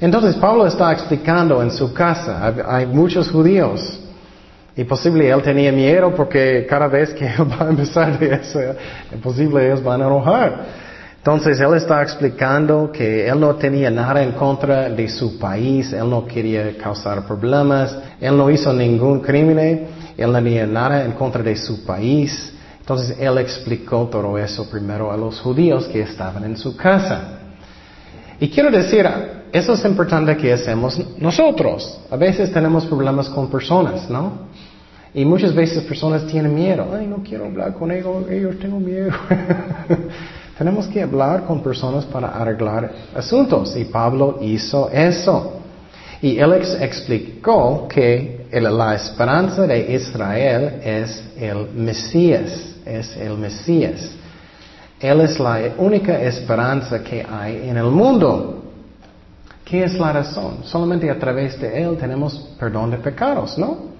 Entonces 0.00 0.34
Pablo 0.34 0.66
está 0.66 0.92
explicando 0.92 1.62
en 1.62 1.70
su 1.70 1.94
casa, 1.94 2.52
hay 2.68 2.86
muchos 2.86 3.30
judíos, 3.30 4.00
y 4.76 4.84
posible 4.84 5.30
él 5.30 5.42
tenía 5.42 5.72
miedo 5.72 6.14
porque 6.14 6.66
cada 6.68 6.86
vez 6.86 7.14
que 7.14 7.24
va 7.38 7.66
a 7.66 7.70
empezar 7.70 8.18
de 8.18 8.34
eso, 8.34 8.60
es 8.60 9.20
posible 9.22 9.66
ellos 9.66 9.82
van 9.82 10.02
a 10.02 10.06
enojar. 10.06 10.86
Entonces 11.16 11.58
él 11.58 11.74
está 11.74 12.02
explicando 12.02 12.92
que 12.92 13.26
él 13.26 13.40
no 13.40 13.56
tenía 13.56 13.90
nada 13.90 14.22
en 14.22 14.32
contra 14.32 14.88
de 14.88 15.08
su 15.08 15.38
país, 15.38 15.92
él 15.92 16.08
no 16.08 16.24
quería 16.24 16.76
causar 16.76 17.26
problemas, 17.26 17.98
él 18.20 18.36
no 18.36 18.48
hizo 18.48 18.72
ningún 18.72 19.20
crimen, 19.20 19.88
él 20.16 20.30
no 20.30 20.38
tenía 20.38 20.66
nada 20.66 21.04
en 21.04 21.12
contra 21.12 21.42
de 21.42 21.56
su 21.56 21.84
país. 21.84 22.52
Entonces 22.78 23.16
él 23.18 23.38
explicó 23.38 24.06
todo 24.06 24.38
eso 24.38 24.70
primero 24.70 25.10
a 25.10 25.16
los 25.16 25.40
judíos 25.40 25.88
que 25.88 26.02
estaban 26.02 26.44
en 26.44 26.56
su 26.56 26.76
casa. 26.76 27.40
Y 28.38 28.48
quiero 28.48 28.70
decir, 28.70 29.08
eso 29.50 29.72
es 29.72 29.84
importante 29.84 30.36
que 30.36 30.52
hacemos 30.52 31.00
nosotros. 31.18 32.02
A 32.08 32.16
veces 32.16 32.52
tenemos 32.52 32.84
problemas 32.84 33.28
con 33.30 33.50
personas, 33.50 34.08
¿no? 34.08 34.45
Y 35.16 35.24
muchas 35.24 35.54
veces 35.54 35.82
personas 35.84 36.26
tienen 36.26 36.54
miedo. 36.54 36.88
Ay, 36.92 37.06
no 37.06 37.22
quiero 37.26 37.46
hablar 37.46 37.72
con 37.72 37.90
ellos, 37.90 38.28
ellos 38.30 38.58
tengo 38.58 38.78
miedo. 38.78 39.10
Tenemos 40.58 40.86
que 40.88 41.02
hablar 41.02 41.44
con 41.46 41.62
personas 41.62 42.04
para 42.04 42.28
arreglar 42.28 42.92
asuntos 43.14 43.74
y 43.78 43.86
Pablo 43.86 44.36
hizo 44.42 44.90
eso. 44.90 45.54
Y 46.20 46.38
él 46.38 46.52
explicó 46.80 47.88
que 47.88 48.46
la 48.52 48.94
esperanza 48.94 49.66
de 49.66 49.94
Israel 49.94 50.80
es 50.84 51.24
el 51.38 51.70
Mesías, 51.74 52.76
es 52.84 53.16
el 53.16 53.38
Mesías. 53.38 54.10
Él 55.00 55.22
es 55.22 55.40
la 55.40 55.72
única 55.78 56.20
esperanza 56.20 57.02
que 57.02 57.24
hay 57.24 57.70
en 57.70 57.78
el 57.78 57.86
mundo. 57.86 58.64
¿Qué 59.64 59.82
es 59.84 59.98
la 59.98 60.12
razón? 60.12 60.58
Solamente 60.64 61.10
a 61.10 61.18
través 61.18 61.58
de 61.58 61.82
Él 61.82 61.96
tenemos 61.96 62.54
perdón 62.60 62.90
de 62.90 62.98
pecados, 62.98 63.56
¿no? 63.56 63.95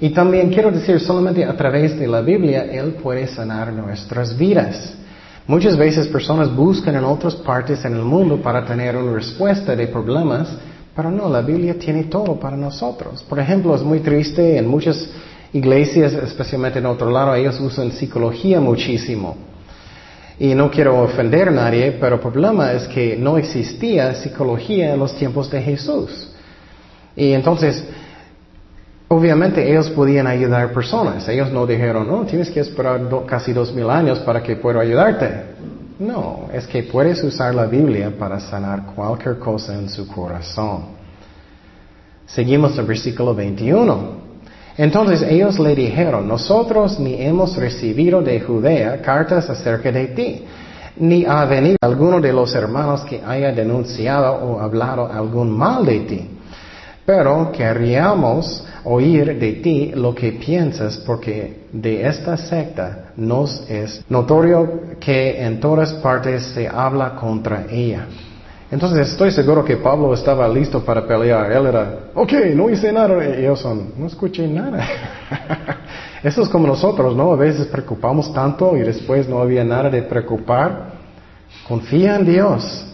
Y 0.00 0.10
también 0.10 0.50
quiero 0.52 0.70
decir, 0.70 1.00
solamente 1.00 1.44
a 1.44 1.56
través 1.56 1.98
de 1.98 2.06
la 2.06 2.20
Biblia 2.20 2.64
Él 2.64 2.94
puede 2.94 3.26
sanar 3.26 3.72
nuestras 3.72 4.36
vidas. 4.36 4.94
Muchas 5.46 5.76
veces 5.76 6.08
personas 6.08 6.54
buscan 6.54 6.96
en 6.96 7.04
otras 7.04 7.34
partes 7.34 7.84
en 7.84 7.94
el 7.94 8.02
mundo 8.02 8.40
para 8.40 8.64
tener 8.64 8.96
una 8.96 9.12
respuesta 9.12 9.76
de 9.76 9.86
problemas, 9.86 10.48
pero 10.96 11.10
no, 11.10 11.28
la 11.28 11.42
Biblia 11.42 11.78
tiene 11.78 12.04
todo 12.04 12.38
para 12.40 12.56
nosotros. 12.56 13.22
Por 13.22 13.38
ejemplo, 13.38 13.74
es 13.74 13.82
muy 13.82 14.00
triste 14.00 14.56
en 14.56 14.66
muchas 14.66 15.08
iglesias, 15.52 16.12
especialmente 16.14 16.78
en 16.78 16.86
otro 16.86 17.10
lado, 17.10 17.34
ellos 17.34 17.60
usan 17.60 17.92
psicología 17.92 18.60
muchísimo. 18.60 19.36
Y 20.38 20.54
no 20.54 20.70
quiero 20.70 21.00
ofender 21.00 21.48
a 21.48 21.52
nadie, 21.52 21.92
pero 21.92 22.16
el 22.16 22.20
problema 22.20 22.72
es 22.72 22.88
que 22.88 23.16
no 23.16 23.38
existía 23.38 24.14
psicología 24.14 24.94
en 24.94 24.98
los 24.98 25.14
tiempos 25.14 25.50
de 25.50 25.62
Jesús. 25.62 26.30
Y 27.14 27.32
entonces, 27.32 27.84
Obviamente 29.08 29.70
ellos 29.70 29.90
podían 29.90 30.26
ayudar 30.26 30.72
personas. 30.72 31.28
Ellos 31.28 31.50
no 31.52 31.66
dijeron, 31.66 32.08
no, 32.08 32.24
tienes 32.24 32.50
que 32.50 32.60
esperar 32.60 33.00
casi 33.26 33.52
dos 33.52 33.72
mil 33.72 33.88
años 33.90 34.18
para 34.20 34.42
que 34.42 34.56
pueda 34.56 34.80
ayudarte. 34.80 35.54
No, 35.98 36.48
es 36.52 36.66
que 36.66 36.82
puedes 36.82 37.22
usar 37.22 37.54
la 37.54 37.66
Biblia 37.66 38.12
para 38.18 38.40
sanar 38.40 38.86
cualquier 38.94 39.38
cosa 39.38 39.74
en 39.74 39.88
su 39.88 40.08
corazón. 40.08 40.86
Seguimos 42.26 42.76
el 42.78 42.86
versículo 42.86 43.34
21. 43.34 44.24
Entonces 44.76 45.22
ellos 45.22 45.58
le 45.60 45.74
dijeron, 45.74 46.26
nosotros 46.26 46.98
ni 46.98 47.22
hemos 47.22 47.56
recibido 47.56 48.22
de 48.22 48.40
Judea 48.40 49.00
cartas 49.00 49.48
acerca 49.48 49.92
de 49.92 50.06
ti, 50.08 50.44
ni 50.96 51.24
ha 51.24 51.44
venido 51.44 51.76
alguno 51.80 52.20
de 52.20 52.32
los 52.32 52.52
hermanos 52.54 53.02
que 53.02 53.22
haya 53.24 53.52
denunciado 53.52 54.34
o 54.34 54.60
hablado 54.60 55.06
algún 55.06 55.56
mal 55.56 55.84
de 55.86 56.00
ti. 56.00 56.30
Pero 57.06 57.52
queríamos 57.52 58.64
oír 58.84 59.38
de 59.38 59.52
ti 59.54 59.92
lo 59.94 60.14
que 60.14 60.32
piensas 60.32 60.98
porque 60.98 61.64
de 61.72 62.06
esta 62.06 62.36
secta 62.36 63.12
nos 63.16 63.68
es 63.68 64.04
notorio 64.08 64.98
que 65.00 65.42
en 65.42 65.60
todas 65.60 65.92
partes 65.94 66.42
se 66.54 66.68
habla 66.68 67.16
contra 67.16 67.66
ella. 67.70 68.06
Entonces 68.70 69.08
estoy 69.08 69.30
seguro 69.30 69.64
que 69.64 69.76
Pablo 69.76 70.12
estaba 70.14 70.48
listo 70.48 70.84
para 70.84 71.06
pelear. 71.06 71.52
Él 71.52 71.66
era, 71.66 71.98
ok, 72.14 72.32
no 72.54 72.68
hice 72.68 72.92
nada. 72.92 73.24
Y 73.24 73.42
ellos 73.42 73.60
son, 73.60 73.92
no 73.96 74.06
escuché 74.06 74.48
nada. 74.48 74.84
Eso 76.22 76.42
es 76.42 76.48
como 76.48 76.66
nosotros, 76.66 77.14
¿no? 77.14 77.32
A 77.32 77.36
veces 77.36 77.66
preocupamos 77.66 78.32
tanto 78.32 78.76
y 78.76 78.80
después 78.80 79.28
no 79.28 79.40
había 79.40 79.62
nada 79.62 79.90
de 79.90 80.02
preocupar. 80.02 80.92
Confía 81.68 82.16
en 82.16 82.26
Dios. 82.26 82.86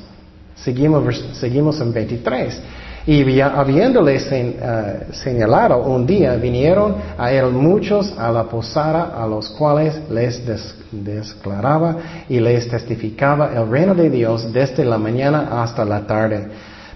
Seguimos, 0.55 1.25
seguimos 1.33 1.81
en 1.81 1.93
23. 1.93 2.63
Y 3.07 3.41
habiéndole 3.41 4.17
eh, 4.17 5.07
señalado 5.13 5.83
un 5.83 6.07
día, 6.07 6.35
vinieron 6.37 6.97
a 7.17 7.33
él 7.33 7.51
muchos 7.51 8.13
a 8.19 8.31
la 8.31 8.45
posada, 8.45 9.15
a 9.17 9.27
los 9.27 9.49
cuales 9.51 10.03
les 10.11 10.43
declaraba 10.91 11.97
y 12.29 12.39
les 12.41 12.69
testificaba 12.69 13.53
el 13.55 13.71
reino 13.71 13.95
de 13.95 14.11
Dios 14.11 14.53
desde 14.53 14.85
la 14.85 14.99
mañana 14.99 15.63
hasta 15.63 15.85
la 15.85 16.07
tarde, 16.07 16.49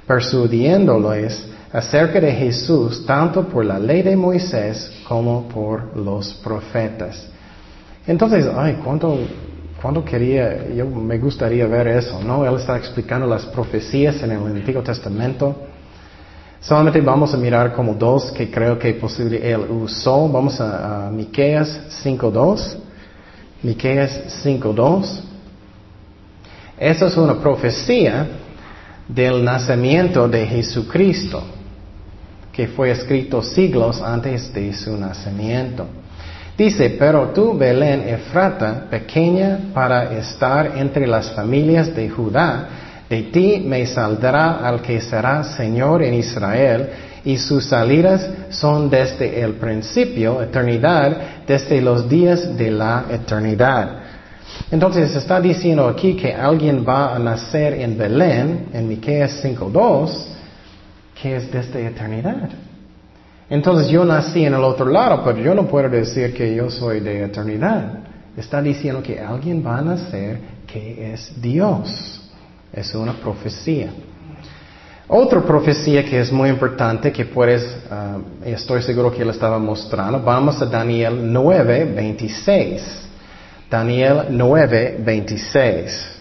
persuadiéndoles 0.06 1.48
acerca 1.72 2.20
de 2.20 2.32
Jesús, 2.32 3.04
tanto 3.06 3.48
por 3.48 3.64
la 3.64 3.78
ley 3.78 4.02
de 4.02 4.14
Moisés 4.14 4.92
como 5.08 5.48
por 5.48 5.96
los 5.96 6.34
profetas. 6.34 7.26
Entonces, 8.06 8.46
ay, 8.54 8.78
cuánto, 8.84 9.18
cuánto 9.80 10.04
quería, 10.04 10.68
yo 10.68 10.84
me 10.86 11.18
gustaría 11.18 11.66
ver 11.66 11.88
eso, 11.88 12.22
¿no? 12.22 12.44
Él 12.46 12.56
está 12.56 12.76
explicando 12.76 13.26
las 13.26 13.46
profecías 13.46 14.22
en 14.22 14.32
el 14.32 14.38
Antiguo 14.38 14.82
Testamento. 14.82 15.56
Solamente 16.64 16.98
vamos 17.02 17.34
a 17.34 17.36
mirar 17.36 17.74
como 17.74 17.92
dos 17.92 18.32
que 18.32 18.50
creo 18.50 18.78
que 18.78 18.94
posible 18.94 19.38
él 19.52 19.66
usó. 19.70 20.26
Vamos 20.30 20.58
a, 20.62 21.08
a 21.08 21.10
Miqueas 21.10 21.78
5.2. 22.02 22.76
Miqueas 23.62 24.42
5.2. 24.42 25.20
Esa 26.78 27.06
es 27.06 27.16
una 27.18 27.34
profecía 27.38 28.26
del 29.06 29.44
nacimiento 29.44 30.26
de 30.26 30.46
Jesucristo, 30.46 31.42
que 32.50 32.66
fue 32.68 32.92
escrito 32.92 33.42
siglos 33.42 34.00
antes 34.00 34.50
de 34.54 34.72
su 34.72 34.96
nacimiento. 34.96 35.84
Dice, 36.56 36.96
pero 36.98 37.28
tú, 37.28 37.58
Belén 37.58 38.08
Efrata, 38.08 38.86
pequeña 38.88 39.58
para 39.74 40.18
estar 40.18 40.78
entre 40.78 41.06
las 41.06 41.30
familias 41.32 41.94
de 41.94 42.08
Judá, 42.08 42.68
de 43.08 43.22
ti 43.24 43.62
me 43.64 43.86
saldrá 43.86 44.66
al 44.66 44.80
que 44.80 45.00
será 45.00 45.44
Señor 45.44 46.02
en 46.02 46.14
Israel, 46.14 46.88
y 47.24 47.38
sus 47.38 47.66
salidas 47.66 48.28
son 48.50 48.90
desde 48.90 49.40
el 49.40 49.54
principio, 49.54 50.42
eternidad, 50.42 51.44
desde 51.46 51.80
los 51.80 52.08
días 52.08 52.56
de 52.56 52.70
la 52.70 53.06
eternidad. 53.10 54.02
Entonces 54.70 55.14
está 55.16 55.40
diciendo 55.40 55.88
aquí 55.88 56.16
que 56.16 56.34
alguien 56.34 56.84
va 56.86 57.14
a 57.14 57.18
nacer 57.18 57.74
en 57.74 57.96
Belén, 57.96 58.66
en 58.72 58.88
Miqueas 58.88 59.42
5.2, 59.42 60.26
que 61.20 61.36
es 61.36 61.50
desde 61.50 61.86
eternidad. 61.86 62.50
Entonces 63.48 63.88
yo 63.88 64.04
nací 64.04 64.44
en 64.44 64.54
el 64.54 64.64
otro 64.64 64.86
lado, 64.86 65.22
pero 65.24 65.38
yo 65.38 65.54
no 65.54 65.66
puedo 65.66 65.88
decir 65.88 66.34
que 66.34 66.54
yo 66.54 66.70
soy 66.70 67.00
de 67.00 67.24
eternidad. 67.24 68.00
Está 68.36 68.60
diciendo 68.60 69.02
que 69.02 69.20
alguien 69.20 69.64
va 69.64 69.78
a 69.78 69.82
nacer 69.82 70.40
que 70.66 71.12
es 71.12 71.40
Dios. 71.40 72.23
Es 72.74 72.94
una 72.94 73.12
profecía. 73.12 73.90
Otra 75.06 75.42
profecía 75.42 76.04
que 76.04 76.18
es 76.18 76.32
muy 76.32 76.48
importante 76.48 77.12
que 77.12 77.26
puedes, 77.26 77.62
uh, 77.90 78.44
estoy 78.44 78.82
seguro 78.82 79.12
que 79.12 79.22
él 79.22 79.30
estaba 79.30 79.58
mostrando, 79.58 80.20
vamos 80.20 80.60
a 80.62 80.66
Daniel 80.66 81.32
9, 81.32 81.92
26. 81.94 83.08
Daniel 83.70 84.26
9, 84.30 84.96
26. 85.04 86.14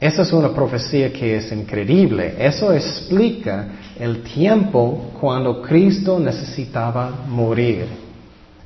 Esa 0.00 0.22
es 0.22 0.32
una 0.32 0.52
profecía 0.52 1.12
que 1.12 1.36
es 1.36 1.50
increíble. 1.50 2.34
Eso 2.38 2.72
explica 2.72 3.68
el 3.98 4.22
tiempo 4.22 5.12
cuando 5.18 5.62
Cristo 5.62 6.18
necesitaba 6.18 7.10
morir. 7.28 7.86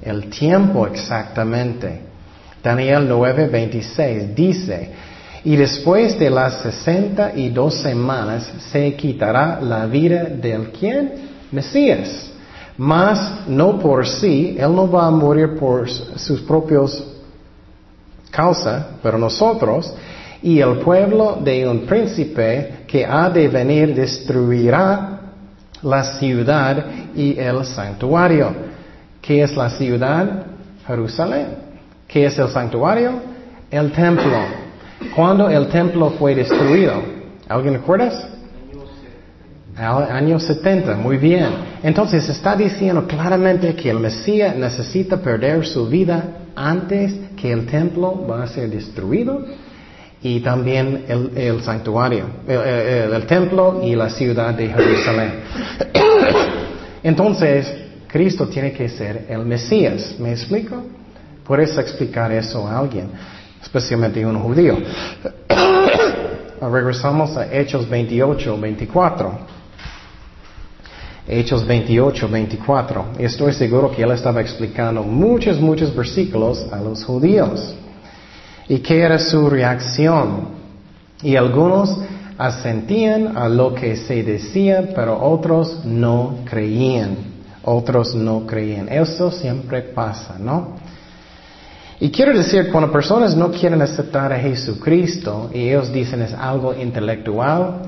El 0.03 0.29
tiempo 0.31 0.87
exactamente. 0.87 2.01
Daniel 2.63 3.07
9, 3.09 3.47
26 3.47 4.35
dice, 4.35 4.91
y 5.45 5.57
después 5.57 6.19
de 6.19 6.31
las 6.31 6.63
sesenta 6.63 7.33
y 7.35 7.51
dos 7.51 7.75
semanas 7.75 8.51
se 8.71 8.95
quitará 8.95 9.61
la 9.61 9.87
vida 9.87 10.25
del 10.25 10.71
quien? 10.71 11.13
Mesías. 11.53 12.31
Mas 12.77 13.47
no 13.49 13.79
por 13.79 14.07
sí, 14.07 14.57
él 14.59 14.75
no 14.75 14.91
va 14.91 15.07
a 15.07 15.11
morir 15.11 15.57
por 15.59 15.89
sus 15.91 16.41
propios 16.43 17.05
causa, 18.31 18.91
pero 19.03 19.19
nosotros, 19.19 19.93
y 20.43 20.61
el 20.61 20.79
pueblo 20.79 21.39
de 21.43 21.69
un 21.69 21.81
príncipe 21.81 22.85
que 22.87 23.05
ha 23.05 23.29
de 23.31 23.49
venir 23.49 23.95
destruirá 23.95 25.21
la 25.83 26.05
ciudad 26.19 26.85
y 27.15 27.39
el 27.39 27.65
santuario. 27.65 28.55
¿Qué 29.21 29.43
es 29.43 29.57
la 29.57 29.71
ciudad? 29.71 30.47
Jerusalén. 30.87 31.49
¿Qué 32.07 32.27
es 32.27 32.39
el 32.39 32.49
santuario? 32.49 33.21
El 33.71 33.93
templo. 33.93 34.58
¿Cuándo 35.15 35.49
el 35.49 35.69
templo 35.69 36.11
fue 36.19 36.35
destruido? 36.35 37.03
¿Alguien 37.49 37.75
recuerda? 37.75 38.11
Año 39.77 40.41
70, 40.41 40.97
muy 40.97 41.19
bien. 41.19 41.47
Entonces 41.83 42.29
está 42.29 42.57
diciendo 42.57 43.07
claramente 43.07 43.75
que 43.75 43.91
el 43.91 44.01
Mesías 44.01 44.57
necesita 44.57 45.19
perder 45.19 45.65
su 45.65 45.87
vida 45.87 46.25
antes 46.57 47.15
que 47.37 47.53
el 47.53 47.67
templo 47.67 48.27
va 48.27 48.43
a 48.43 48.47
ser 48.49 48.69
destruido 48.71 49.45
y 50.21 50.41
también 50.41 51.05
el, 51.37 51.63
santuario, 51.63 52.25
el, 52.49 53.25
templo 53.27 53.81
y 53.85 53.95
la 53.95 54.11
ciudad 54.11 54.53
de 54.55 54.69
Jerusalén. 54.69 55.33
Entonces, 57.05 57.73
Cristo 58.09 58.49
tiene 58.49 58.73
que 58.73 58.89
ser 58.89 59.27
el 59.29 59.45
Mesías. 59.47 60.17
¿Me 60.19 60.33
explico? 60.33 60.83
Puedes 61.45 61.79
explicar 61.79 62.33
eso 62.33 62.67
a 62.67 62.81
alguien, 62.81 63.11
especialmente 63.63 64.25
un 64.25 64.39
judío. 64.39 64.79
Regresamos 66.61 67.37
a 67.37 67.53
Hechos 67.53 67.89
28, 67.89 68.59
24. 68.59 69.39
Hechos 71.27 71.67
28, 71.67 72.29
24. 72.29 73.05
Estoy 73.19 73.53
seguro 73.53 73.91
que 73.91 74.03
él 74.03 74.11
estaba 74.13 74.41
explicando 74.41 75.03
muchos, 75.03 75.61
muchos 75.61 75.95
versículos 75.95 76.67
a 76.73 76.81
los 76.81 77.05
judíos. 77.05 77.75
¿Y 78.69 78.79
qué 78.79 79.01
era 79.01 79.19
su 79.19 79.49
reacción? 79.49 80.49
Y 81.23 81.37
algunos 81.37 81.99
asentían 82.39 83.37
a 83.37 83.49
lo 83.49 83.75
que 83.75 83.97
se 83.97 84.23
decía, 84.23 84.91
pero 84.95 85.21
otros 85.21 85.85
no 85.85 86.39
creían. 86.45 87.17
Otros 87.63 88.15
no 88.15 88.47
creían. 88.47 88.89
Eso 88.89 89.31
siempre 89.31 89.83
pasa, 89.83 90.37
¿no? 90.39 90.77
Y 92.01 92.11
quiero 92.11 92.37
decir, 92.37 92.71
cuando 92.71 92.93
personas 92.93 93.37
no 93.37 93.51
quieren 93.51 93.83
aceptar 93.83 94.33
a 94.33 94.39
Jesucristo 94.39 95.51
y 95.53 95.69
ellos 95.69 95.93
dicen 95.93 96.23
es 96.23 96.33
algo 96.33 96.75
intelectual, 96.75 97.83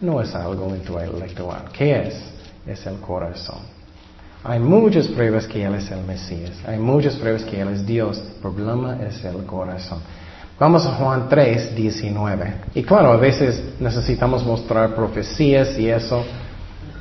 no 0.00 0.20
es 0.20 0.34
algo 0.34 0.74
intelectual. 0.74 1.64
¿Qué 1.72 2.08
es? 2.08 2.36
es 2.66 2.86
el 2.86 2.96
corazón. 2.96 3.60
Hay 4.44 4.58
muchas 4.58 5.08
pruebas 5.08 5.46
que 5.46 5.64
Él 5.64 5.74
es 5.74 5.90
el 5.90 6.02
Mesías. 6.04 6.52
Hay 6.66 6.78
muchas 6.78 7.14
pruebas 7.16 7.42
que 7.44 7.60
Él 7.60 7.68
es 7.68 7.86
Dios. 7.86 8.18
El 8.18 8.40
problema 8.40 8.98
es 9.02 9.24
el 9.24 9.44
corazón. 9.44 10.00
Vamos 10.58 10.86
a 10.86 10.92
Juan 10.92 11.28
3, 11.28 11.74
19. 11.74 12.54
Y 12.74 12.82
claro, 12.82 13.12
a 13.12 13.16
veces 13.16 13.62
necesitamos 13.80 14.44
mostrar 14.44 14.94
profecías 14.94 15.78
y 15.78 15.88
eso. 15.88 16.24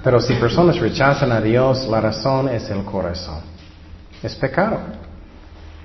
Pero 0.04 0.20
si 0.20 0.34
personas 0.36 0.80
rechazan 0.80 1.32
a 1.32 1.42
Dios, 1.42 1.88
la 1.88 2.02
razón 2.02 2.50
es 2.50 2.70
el 2.70 2.84
corazón. 2.84 3.40
Es 4.22 4.36
pecado. 4.36 4.80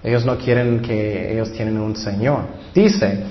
Ellos 0.02 0.24
no 0.24 0.38
quieren 0.38 0.80
que 0.80 1.32
ellos 1.32 1.52
tienen 1.52 1.78
un 1.78 1.94
Señor. 1.94 2.44
Dice, 2.74 3.22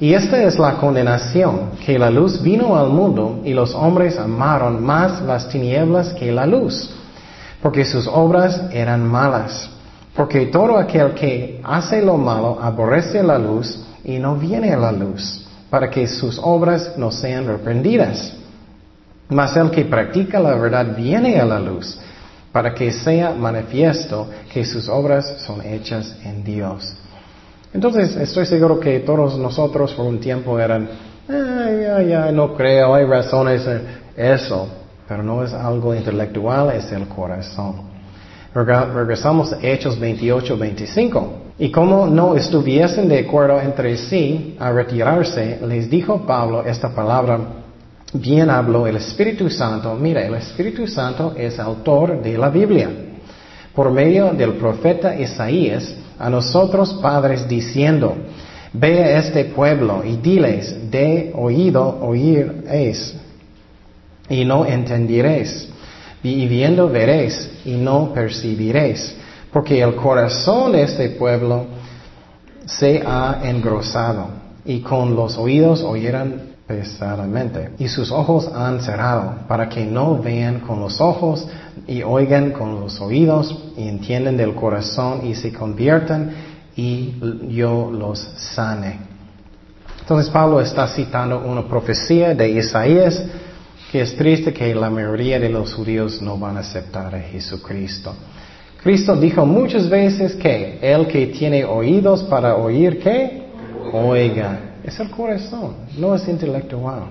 y 0.00 0.14
esta 0.14 0.42
es 0.42 0.58
la 0.58 0.76
condenación, 0.76 1.70
que 1.84 1.98
la 1.98 2.10
luz 2.10 2.42
vino 2.42 2.76
al 2.76 2.90
mundo 2.90 3.40
y 3.44 3.52
los 3.52 3.74
hombres 3.74 4.18
amaron 4.18 4.84
más 4.84 5.22
las 5.22 5.48
tinieblas 5.48 6.12
que 6.14 6.30
la 6.30 6.46
luz, 6.46 6.90
porque 7.60 7.84
sus 7.84 8.06
obras 8.06 8.62
eran 8.70 9.06
malas. 9.06 9.70
Porque 10.14 10.46
todo 10.46 10.76
aquel 10.78 11.14
que 11.14 11.60
hace 11.64 12.02
lo 12.02 12.16
malo 12.16 12.58
aborrece 12.60 13.22
la 13.22 13.38
luz 13.38 13.84
y 14.04 14.18
no 14.18 14.36
viene 14.36 14.72
a 14.72 14.76
la 14.76 14.92
luz, 14.92 15.46
para 15.70 15.90
que 15.90 16.06
sus 16.06 16.40
obras 16.42 16.94
no 16.96 17.10
sean 17.10 17.46
reprendidas. 17.46 18.34
Mas 19.28 19.56
el 19.56 19.70
que 19.70 19.84
practica 19.84 20.40
la 20.40 20.54
verdad 20.54 20.96
viene 20.96 21.38
a 21.38 21.44
la 21.44 21.60
luz, 21.60 21.98
para 22.58 22.74
que 22.74 22.90
sea 22.90 23.30
manifiesto 23.30 24.26
que 24.52 24.64
sus 24.64 24.88
obras 24.88 25.36
son 25.46 25.64
hechas 25.64 26.16
en 26.24 26.42
Dios. 26.42 26.92
Entonces, 27.72 28.16
estoy 28.16 28.46
seguro 28.46 28.80
que 28.80 28.98
todos 28.98 29.38
nosotros 29.38 29.94
por 29.94 30.06
un 30.06 30.18
tiempo 30.18 30.58
eran, 30.58 30.88
ya, 31.28 32.02
ya, 32.02 32.32
no 32.32 32.56
creo, 32.56 32.96
hay 32.96 33.04
razones, 33.04 33.64
eso, 34.16 34.66
pero 35.06 35.22
no 35.22 35.44
es 35.44 35.52
algo 35.52 35.94
intelectual, 35.94 36.72
es 36.72 36.90
el 36.90 37.06
corazón. 37.06 37.76
Regresamos 38.52 39.52
a 39.52 39.58
Hechos 39.62 39.96
28, 39.96 40.58
25. 40.58 41.32
Y 41.60 41.70
como 41.70 42.08
no 42.08 42.34
estuviesen 42.34 43.08
de 43.08 43.20
acuerdo 43.20 43.60
entre 43.60 43.96
sí 43.96 44.56
a 44.58 44.72
retirarse, 44.72 45.60
les 45.64 45.88
dijo 45.88 46.26
Pablo 46.26 46.64
esta 46.64 46.88
palabra, 46.88 47.38
bien 48.12 48.50
habló 48.50 48.86
el 48.86 48.96
Espíritu 48.96 49.50
Santo. 49.50 49.94
Mira, 49.94 50.24
el 50.24 50.34
Espíritu 50.34 50.86
Santo 50.86 51.34
es 51.36 51.58
autor 51.58 52.22
de 52.22 52.38
la 52.38 52.48
Biblia. 52.48 52.90
Por 53.74 53.90
medio 53.92 54.32
del 54.32 54.54
profeta 54.54 55.14
Isaías, 55.14 55.94
a 56.18 56.28
nosotros 56.28 56.94
padres 56.94 57.46
diciendo, 57.46 58.16
ve 58.72 59.04
a 59.04 59.18
este 59.18 59.44
pueblo 59.46 60.02
y 60.04 60.16
diles, 60.16 60.90
de 60.90 61.32
oído 61.34 61.98
oíréis 62.00 63.14
y 64.28 64.44
no 64.44 64.66
entenderéis, 64.66 65.68
y 66.22 66.46
viendo 66.48 66.88
veréis 66.88 67.50
y 67.64 67.72
no 67.72 68.12
percibiréis, 68.12 69.14
porque 69.52 69.80
el 69.80 69.94
corazón 69.94 70.72
de 70.72 70.82
este 70.82 71.10
pueblo 71.10 71.66
se 72.66 73.02
ha 73.06 73.40
engrosado 73.44 74.28
y 74.64 74.80
con 74.80 75.14
los 75.14 75.38
oídos 75.38 75.82
oyeran 75.82 76.47
pesadamente. 76.68 77.70
Y 77.78 77.88
sus 77.88 78.12
ojos 78.12 78.48
han 78.54 78.80
cerrado 78.82 79.46
para 79.48 79.68
que 79.68 79.84
no 79.84 80.18
vean 80.18 80.60
con 80.60 80.78
los 80.78 81.00
ojos 81.00 81.48
y 81.86 82.02
oigan 82.02 82.52
con 82.52 82.78
los 82.78 83.00
oídos 83.00 83.72
y 83.76 83.88
entienden 83.88 84.36
del 84.36 84.54
corazón 84.54 85.26
y 85.26 85.34
se 85.34 85.52
conviertan 85.52 86.30
y 86.76 87.14
yo 87.48 87.90
los 87.90 88.20
sane. 88.36 89.00
Entonces 90.00 90.30
Pablo 90.30 90.60
está 90.60 90.86
citando 90.86 91.40
una 91.40 91.66
profecía 91.66 92.34
de 92.34 92.50
Isaías 92.50 93.24
que 93.90 94.02
es 94.02 94.14
triste 94.16 94.52
que 94.52 94.74
la 94.74 94.90
mayoría 94.90 95.40
de 95.40 95.48
los 95.48 95.72
judíos 95.72 96.20
no 96.20 96.36
van 96.36 96.58
a 96.58 96.60
aceptar 96.60 97.14
a 97.14 97.20
Jesucristo. 97.20 98.14
Cristo 98.82 99.16
dijo 99.16 99.46
muchas 99.46 99.88
veces 99.88 100.34
que 100.34 100.78
el 100.82 101.06
que 101.08 101.28
tiene 101.28 101.64
oídos 101.64 102.22
para 102.24 102.54
oír, 102.56 102.98
¿qué? 102.98 103.48
Oiga. 103.92 104.67
Es 104.88 104.98
el 105.00 105.10
corazón, 105.10 105.74
no 105.98 106.14
es 106.14 106.26
intelectual. 106.26 107.10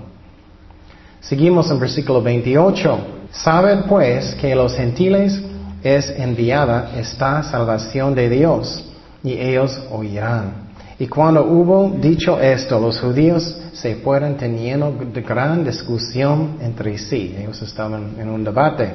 Seguimos 1.20 1.70
en 1.70 1.78
versículo 1.78 2.20
28. 2.20 2.98
Saben 3.30 3.84
pues 3.84 4.34
que 4.34 4.52
los 4.52 4.74
gentiles 4.74 5.40
es 5.84 6.10
enviada 6.10 6.90
esta 6.96 7.40
salvación 7.44 8.16
de 8.16 8.30
Dios 8.30 8.84
y 9.22 9.34
ellos 9.34 9.80
oirán. 9.92 10.54
Y 10.98 11.06
cuando 11.06 11.44
hubo 11.44 11.88
dicho 11.90 12.40
esto, 12.40 12.80
los 12.80 12.98
judíos 12.98 13.56
se 13.72 13.94
fueron 13.94 14.36
teniendo 14.36 14.92
gran 15.24 15.64
discusión 15.64 16.56
entre 16.60 16.98
sí. 16.98 17.36
Ellos 17.38 17.62
estaban 17.62 18.16
en 18.18 18.28
un 18.28 18.42
debate. 18.42 18.92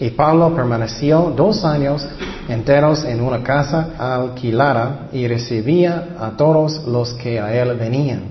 Y 0.00 0.10
Pablo 0.10 0.54
permaneció 0.54 1.32
dos 1.36 1.64
años 1.64 2.06
enteros 2.48 3.04
en 3.04 3.20
una 3.20 3.42
casa 3.42 3.90
alquilada 3.98 5.08
y 5.12 5.26
recibía 5.26 6.10
a 6.20 6.36
todos 6.36 6.86
los 6.86 7.14
que 7.14 7.40
a 7.40 7.52
él 7.52 7.76
venían, 7.76 8.22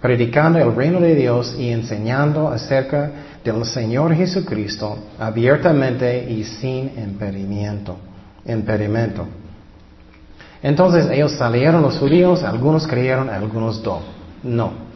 predicando 0.00 0.58
el 0.58 0.74
reino 0.74 1.00
de 1.00 1.14
Dios 1.14 1.56
y 1.58 1.70
enseñando 1.70 2.48
acerca 2.48 3.10
del 3.42 3.64
Señor 3.64 4.14
Jesucristo 4.14 4.98
abiertamente 5.18 6.30
y 6.30 6.44
sin 6.44 6.92
impedimento. 6.98 7.96
Entonces 10.62 11.08
ellos 11.10 11.32
salieron 11.32 11.80
los 11.80 11.98
judíos, 11.98 12.42
algunos 12.42 12.86
creyeron, 12.86 13.30
algunos 13.30 13.82
no. 13.82 14.00
No. 14.42 14.86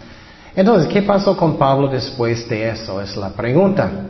Entonces, 0.55 0.89
¿qué 0.89 1.03
pasó 1.03 1.37
con 1.37 1.57
Pablo 1.57 1.89
después 1.89 2.49
de 2.49 2.71
eso? 2.71 3.01
Es 3.01 3.16
la 3.16 3.31
pregunta. 3.31 4.09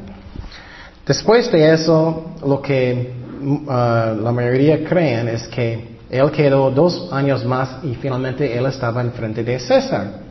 Después 1.07 1.51
de 1.51 1.73
eso, 1.73 2.35
lo 2.47 2.61
que 2.61 3.13
uh, 3.43 4.23
la 4.23 4.33
mayoría 4.33 4.85
creen 4.85 5.29
es 5.29 5.49
que 5.49 5.99
él 6.11 6.31
quedó 6.31 6.71
dos 6.71 7.09
años 7.13 7.45
más 7.45 7.83
y 7.85 7.95
finalmente 7.95 8.57
él 8.57 8.67
estaba 8.67 9.01
en 9.01 9.13
frente 9.13 9.43
de 9.43 9.59
César. 9.59 10.31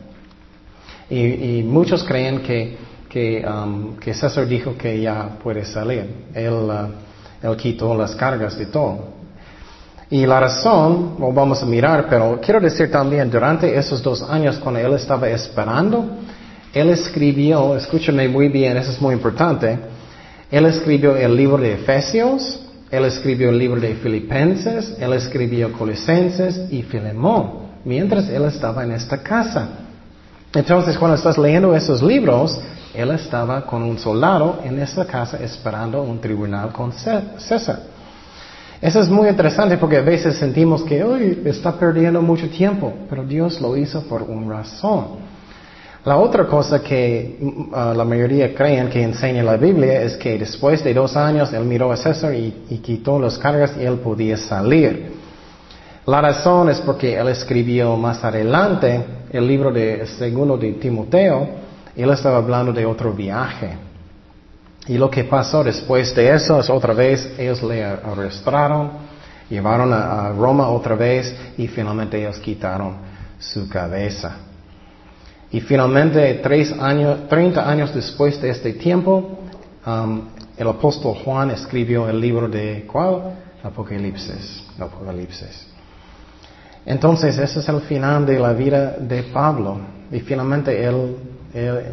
Y, 1.08 1.64
muchos 1.64 2.04
creen 2.04 2.40
que, 2.40 3.44
um, 3.44 3.96
que, 3.96 4.14
César 4.14 4.46
dijo 4.46 4.76
que 4.76 5.00
ya 5.00 5.38
puede 5.42 5.64
salir. 5.64 6.26
Él, 6.32 6.52
uh, 6.52 7.48
él 7.48 7.56
quitó 7.56 7.96
las 7.96 8.14
cargas 8.14 8.56
de 8.56 8.66
todo. 8.66 9.20
Y 10.08 10.26
la 10.26 10.40
razón, 10.40 11.16
lo 11.18 11.32
vamos 11.32 11.62
a 11.62 11.66
mirar, 11.66 12.06
pero 12.08 12.40
quiero 12.40 12.60
decir 12.60 12.90
también, 12.90 13.30
durante 13.30 13.76
esos 13.76 14.02
dos 14.02 14.22
años 14.22 14.58
cuando 14.58 14.80
él 14.80 14.92
estaba 14.94 15.28
esperando, 15.28 16.04
él 16.72 16.90
escribió, 16.90 17.76
escúchame 17.76 18.28
muy 18.28 18.48
bien, 18.48 18.76
eso 18.76 18.90
es 18.90 19.00
muy 19.00 19.14
importante, 19.14 19.78
él 20.50 20.66
escribió 20.66 21.16
el 21.16 21.36
libro 21.36 21.58
de 21.58 21.74
Efesios, 21.74 22.60
él 22.90 23.04
escribió 23.04 23.50
el 23.50 23.58
libro 23.58 23.80
de 23.80 23.94
Filipenses, 23.94 24.96
él 24.98 25.12
escribió 25.12 25.72
Colosenses 25.72 26.72
y 26.72 26.82
Filemón, 26.82 27.70
mientras 27.84 28.28
él 28.28 28.44
estaba 28.44 28.82
en 28.82 28.92
esta 28.92 29.18
casa. 29.22 29.68
Entonces, 30.52 30.98
cuando 30.98 31.16
estás 31.16 31.38
leyendo 31.38 31.74
esos 31.76 32.02
libros, 32.02 32.60
él 32.92 33.12
estaba 33.12 33.64
con 33.64 33.84
un 33.84 33.96
soldado 33.98 34.58
en 34.64 34.80
esta 34.80 35.04
casa 35.04 35.38
esperando 35.40 36.02
un 36.02 36.20
tribunal 36.20 36.72
con 36.72 36.92
César. 36.92 37.82
Eso 38.80 39.00
es 39.00 39.08
muy 39.08 39.28
interesante 39.28 39.76
porque 39.76 39.98
a 39.98 40.02
veces 40.02 40.36
sentimos 40.36 40.82
que 40.82 41.04
hoy 41.04 41.42
está 41.44 41.78
perdiendo 41.78 42.20
mucho 42.22 42.48
tiempo, 42.48 42.92
pero 43.08 43.24
Dios 43.24 43.60
lo 43.60 43.76
hizo 43.76 44.02
por 44.02 44.22
una 44.22 44.56
razón. 44.56 45.29
La 46.04 46.16
otra 46.16 46.46
cosa 46.46 46.82
que 46.82 47.36
uh, 47.40 47.94
la 47.94 48.04
mayoría 48.04 48.54
creen 48.54 48.88
que 48.88 49.02
enseña 49.02 49.42
la 49.42 49.58
Biblia 49.58 50.00
es 50.00 50.16
que 50.16 50.38
después 50.38 50.82
de 50.82 50.94
dos 50.94 51.14
años 51.14 51.52
él 51.52 51.64
miró 51.64 51.92
a 51.92 51.96
César 51.96 52.32
y, 52.34 52.80
quitó 52.82 53.18
las 53.18 53.36
cargas 53.36 53.74
y 53.78 53.84
él 53.84 53.98
podía 53.98 54.38
salir. 54.38 55.12
La 56.06 56.22
razón 56.22 56.70
es 56.70 56.80
porque 56.80 57.18
él 57.18 57.28
escribió 57.28 57.96
más 57.96 58.24
adelante 58.24 59.04
el 59.30 59.46
libro 59.46 59.70
de 59.70 60.06
segundo 60.06 60.56
de 60.56 60.72
Timoteo, 60.72 61.48
él 61.94 62.10
estaba 62.10 62.38
hablando 62.38 62.72
de 62.72 62.86
otro 62.86 63.12
viaje. 63.12 63.76
Y 64.86 64.96
lo 64.96 65.10
que 65.10 65.24
pasó 65.24 65.62
después 65.62 66.14
de 66.14 66.34
eso 66.34 66.58
es 66.58 66.70
otra 66.70 66.94
vez 66.94 67.34
ellos 67.38 67.62
le 67.62 67.84
arrestaron, 67.84 68.90
llevaron 69.50 69.92
a, 69.92 70.30
Roma 70.30 70.68
otra 70.68 70.94
vez 70.94 71.36
y 71.58 71.68
finalmente 71.68 72.18
ellos 72.18 72.38
quitaron 72.38 72.94
su 73.38 73.68
cabeza. 73.68 74.49
Y 75.52 75.60
finalmente, 75.60 76.34
tres 76.42 76.72
años, 76.72 77.28
30 77.28 77.68
años 77.68 77.94
después 77.94 78.40
de 78.40 78.50
este 78.50 78.74
tiempo, 78.74 79.40
um, 79.84 80.22
el 80.56 80.68
apóstol 80.68 81.16
Juan 81.24 81.50
escribió 81.50 82.08
el 82.08 82.20
libro 82.20 82.48
de 82.48 82.86
¿cuál? 82.86 83.34
Apocalipsis. 83.62 84.64
Apocalipsis. 84.78 85.66
Entonces, 86.86 87.36
ese 87.38 87.60
es 87.60 87.68
el 87.68 87.80
final 87.82 88.24
de 88.26 88.38
la 88.38 88.52
vida 88.52 88.96
de 88.98 89.24
Pablo. 89.24 89.78
Y 90.12 90.20
finalmente 90.20 90.84
él, 90.84 91.16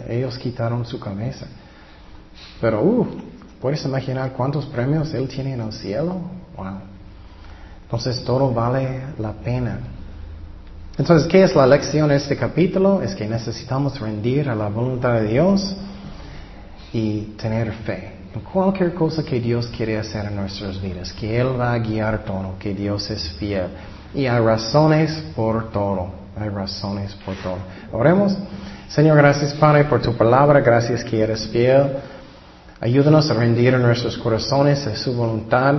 ellos 0.08 0.38
quitaron 0.38 0.86
su 0.86 1.00
cabeza. 1.00 1.48
Pero, 2.62 2.84
uh, 2.84 3.08
¿puedes 3.60 3.84
imaginar 3.86 4.34
cuántos 4.34 4.66
premios 4.68 5.14
Él 5.14 5.28
tiene 5.28 5.54
en 5.54 5.62
el 5.62 5.74
cielo? 5.74 6.22
Wow. 6.56 6.80
Entonces 7.84 8.24
todo 8.24 8.54
vale 8.54 9.02
la 9.18 9.32
pena. 9.34 9.80
Entonces, 10.98 11.28
¿qué 11.28 11.44
es 11.44 11.56
la 11.56 11.68
lección 11.68 12.10
de 12.10 12.16
este 12.16 12.36
capítulo? 12.36 13.04
Es 13.04 13.14
que 13.14 13.28
necesitamos 13.28 14.00
rendir 14.00 14.50
a 14.50 14.56
la 14.56 14.68
voluntad 14.68 15.14
de 15.14 15.28
Dios 15.28 15.76
y 16.92 17.36
tener 17.38 17.72
fe 17.72 18.14
en 18.34 18.42
cualquier 18.42 18.96
cosa 18.96 19.24
que 19.24 19.40
Dios 19.40 19.68
quiere 19.68 20.00
hacer 20.00 20.26
en 20.26 20.36
nuestras 20.36 20.82
vidas, 20.82 21.14
que 21.14 21.40
Él 21.40 21.60
va 21.60 21.74
a 21.74 21.80
guiar 21.80 22.24
todo, 22.26 22.56
que 22.58 22.74
Dios 22.74 23.10
es 23.12 23.30
fiel. 23.34 23.68
Y 24.16 24.26
hay 24.26 24.40
razones 24.40 25.12
por 25.36 25.72
todo, 25.72 26.10
hay 26.36 26.50
razones 26.50 27.14
por 27.24 27.36
todo. 27.36 27.58
Oremos. 27.92 28.36
Señor, 28.90 29.18
gracias 29.18 29.54
Padre 29.54 29.86
por 29.86 30.02
tu 30.02 30.16
palabra, 30.16 30.62
gracias 30.62 31.04
que 31.04 31.22
eres 31.22 31.48
fiel. 31.48 31.94
Ayúdanos 32.80 33.30
a 33.30 33.36
rendir 33.36 33.78
nuestros 33.78 34.18
corazones 34.18 34.88
a 34.88 34.96
su 34.96 35.14
voluntad 35.14 35.76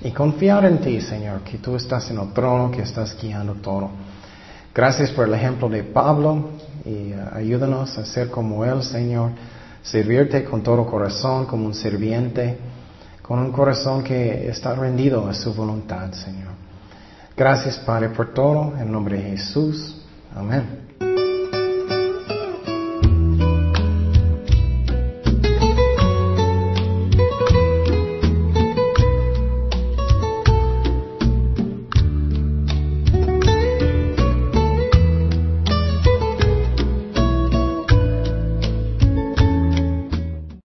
y 0.00 0.10
confiar 0.10 0.64
en 0.64 0.78
ti, 0.78 1.00
Señor, 1.00 1.40
que 1.42 1.58
tú 1.58 1.76
estás 1.76 2.10
en 2.10 2.18
el 2.18 2.32
trono, 2.32 2.70
que 2.70 2.82
estás 2.82 3.16
guiando 3.20 3.54
todo. 3.54 3.90
Gracias 4.78 5.10
por 5.10 5.26
el 5.26 5.34
ejemplo 5.34 5.68
de 5.68 5.82
Pablo 5.82 6.50
y 6.84 7.12
uh, 7.12 7.34
ayúdanos 7.34 7.98
a 7.98 8.04
ser 8.04 8.30
como 8.30 8.64
él, 8.64 8.80
Señor, 8.84 9.32
servirte 9.82 10.44
con 10.44 10.62
todo 10.62 10.86
corazón, 10.86 11.46
como 11.46 11.66
un 11.66 11.74
sirviente, 11.74 12.56
con 13.20 13.40
un 13.40 13.50
corazón 13.50 14.04
que 14.04 14.48
está 14.48 14.76
rendido 14.76 15.26
a 15.28 15.34
su 15.34 15.52
voluntad, 15.52 16.12
Señor. 16.12 16.52
Gracias, 17.36 17.76
Padre, 17.78 18.10
por 18.10 18.32
todo, 18.32 18.78
en 18.78 18.92
nombre 18.92 19.16
de 19.20 19.30
Jesús. 19.30 20.00
Amén. 20.32 20.87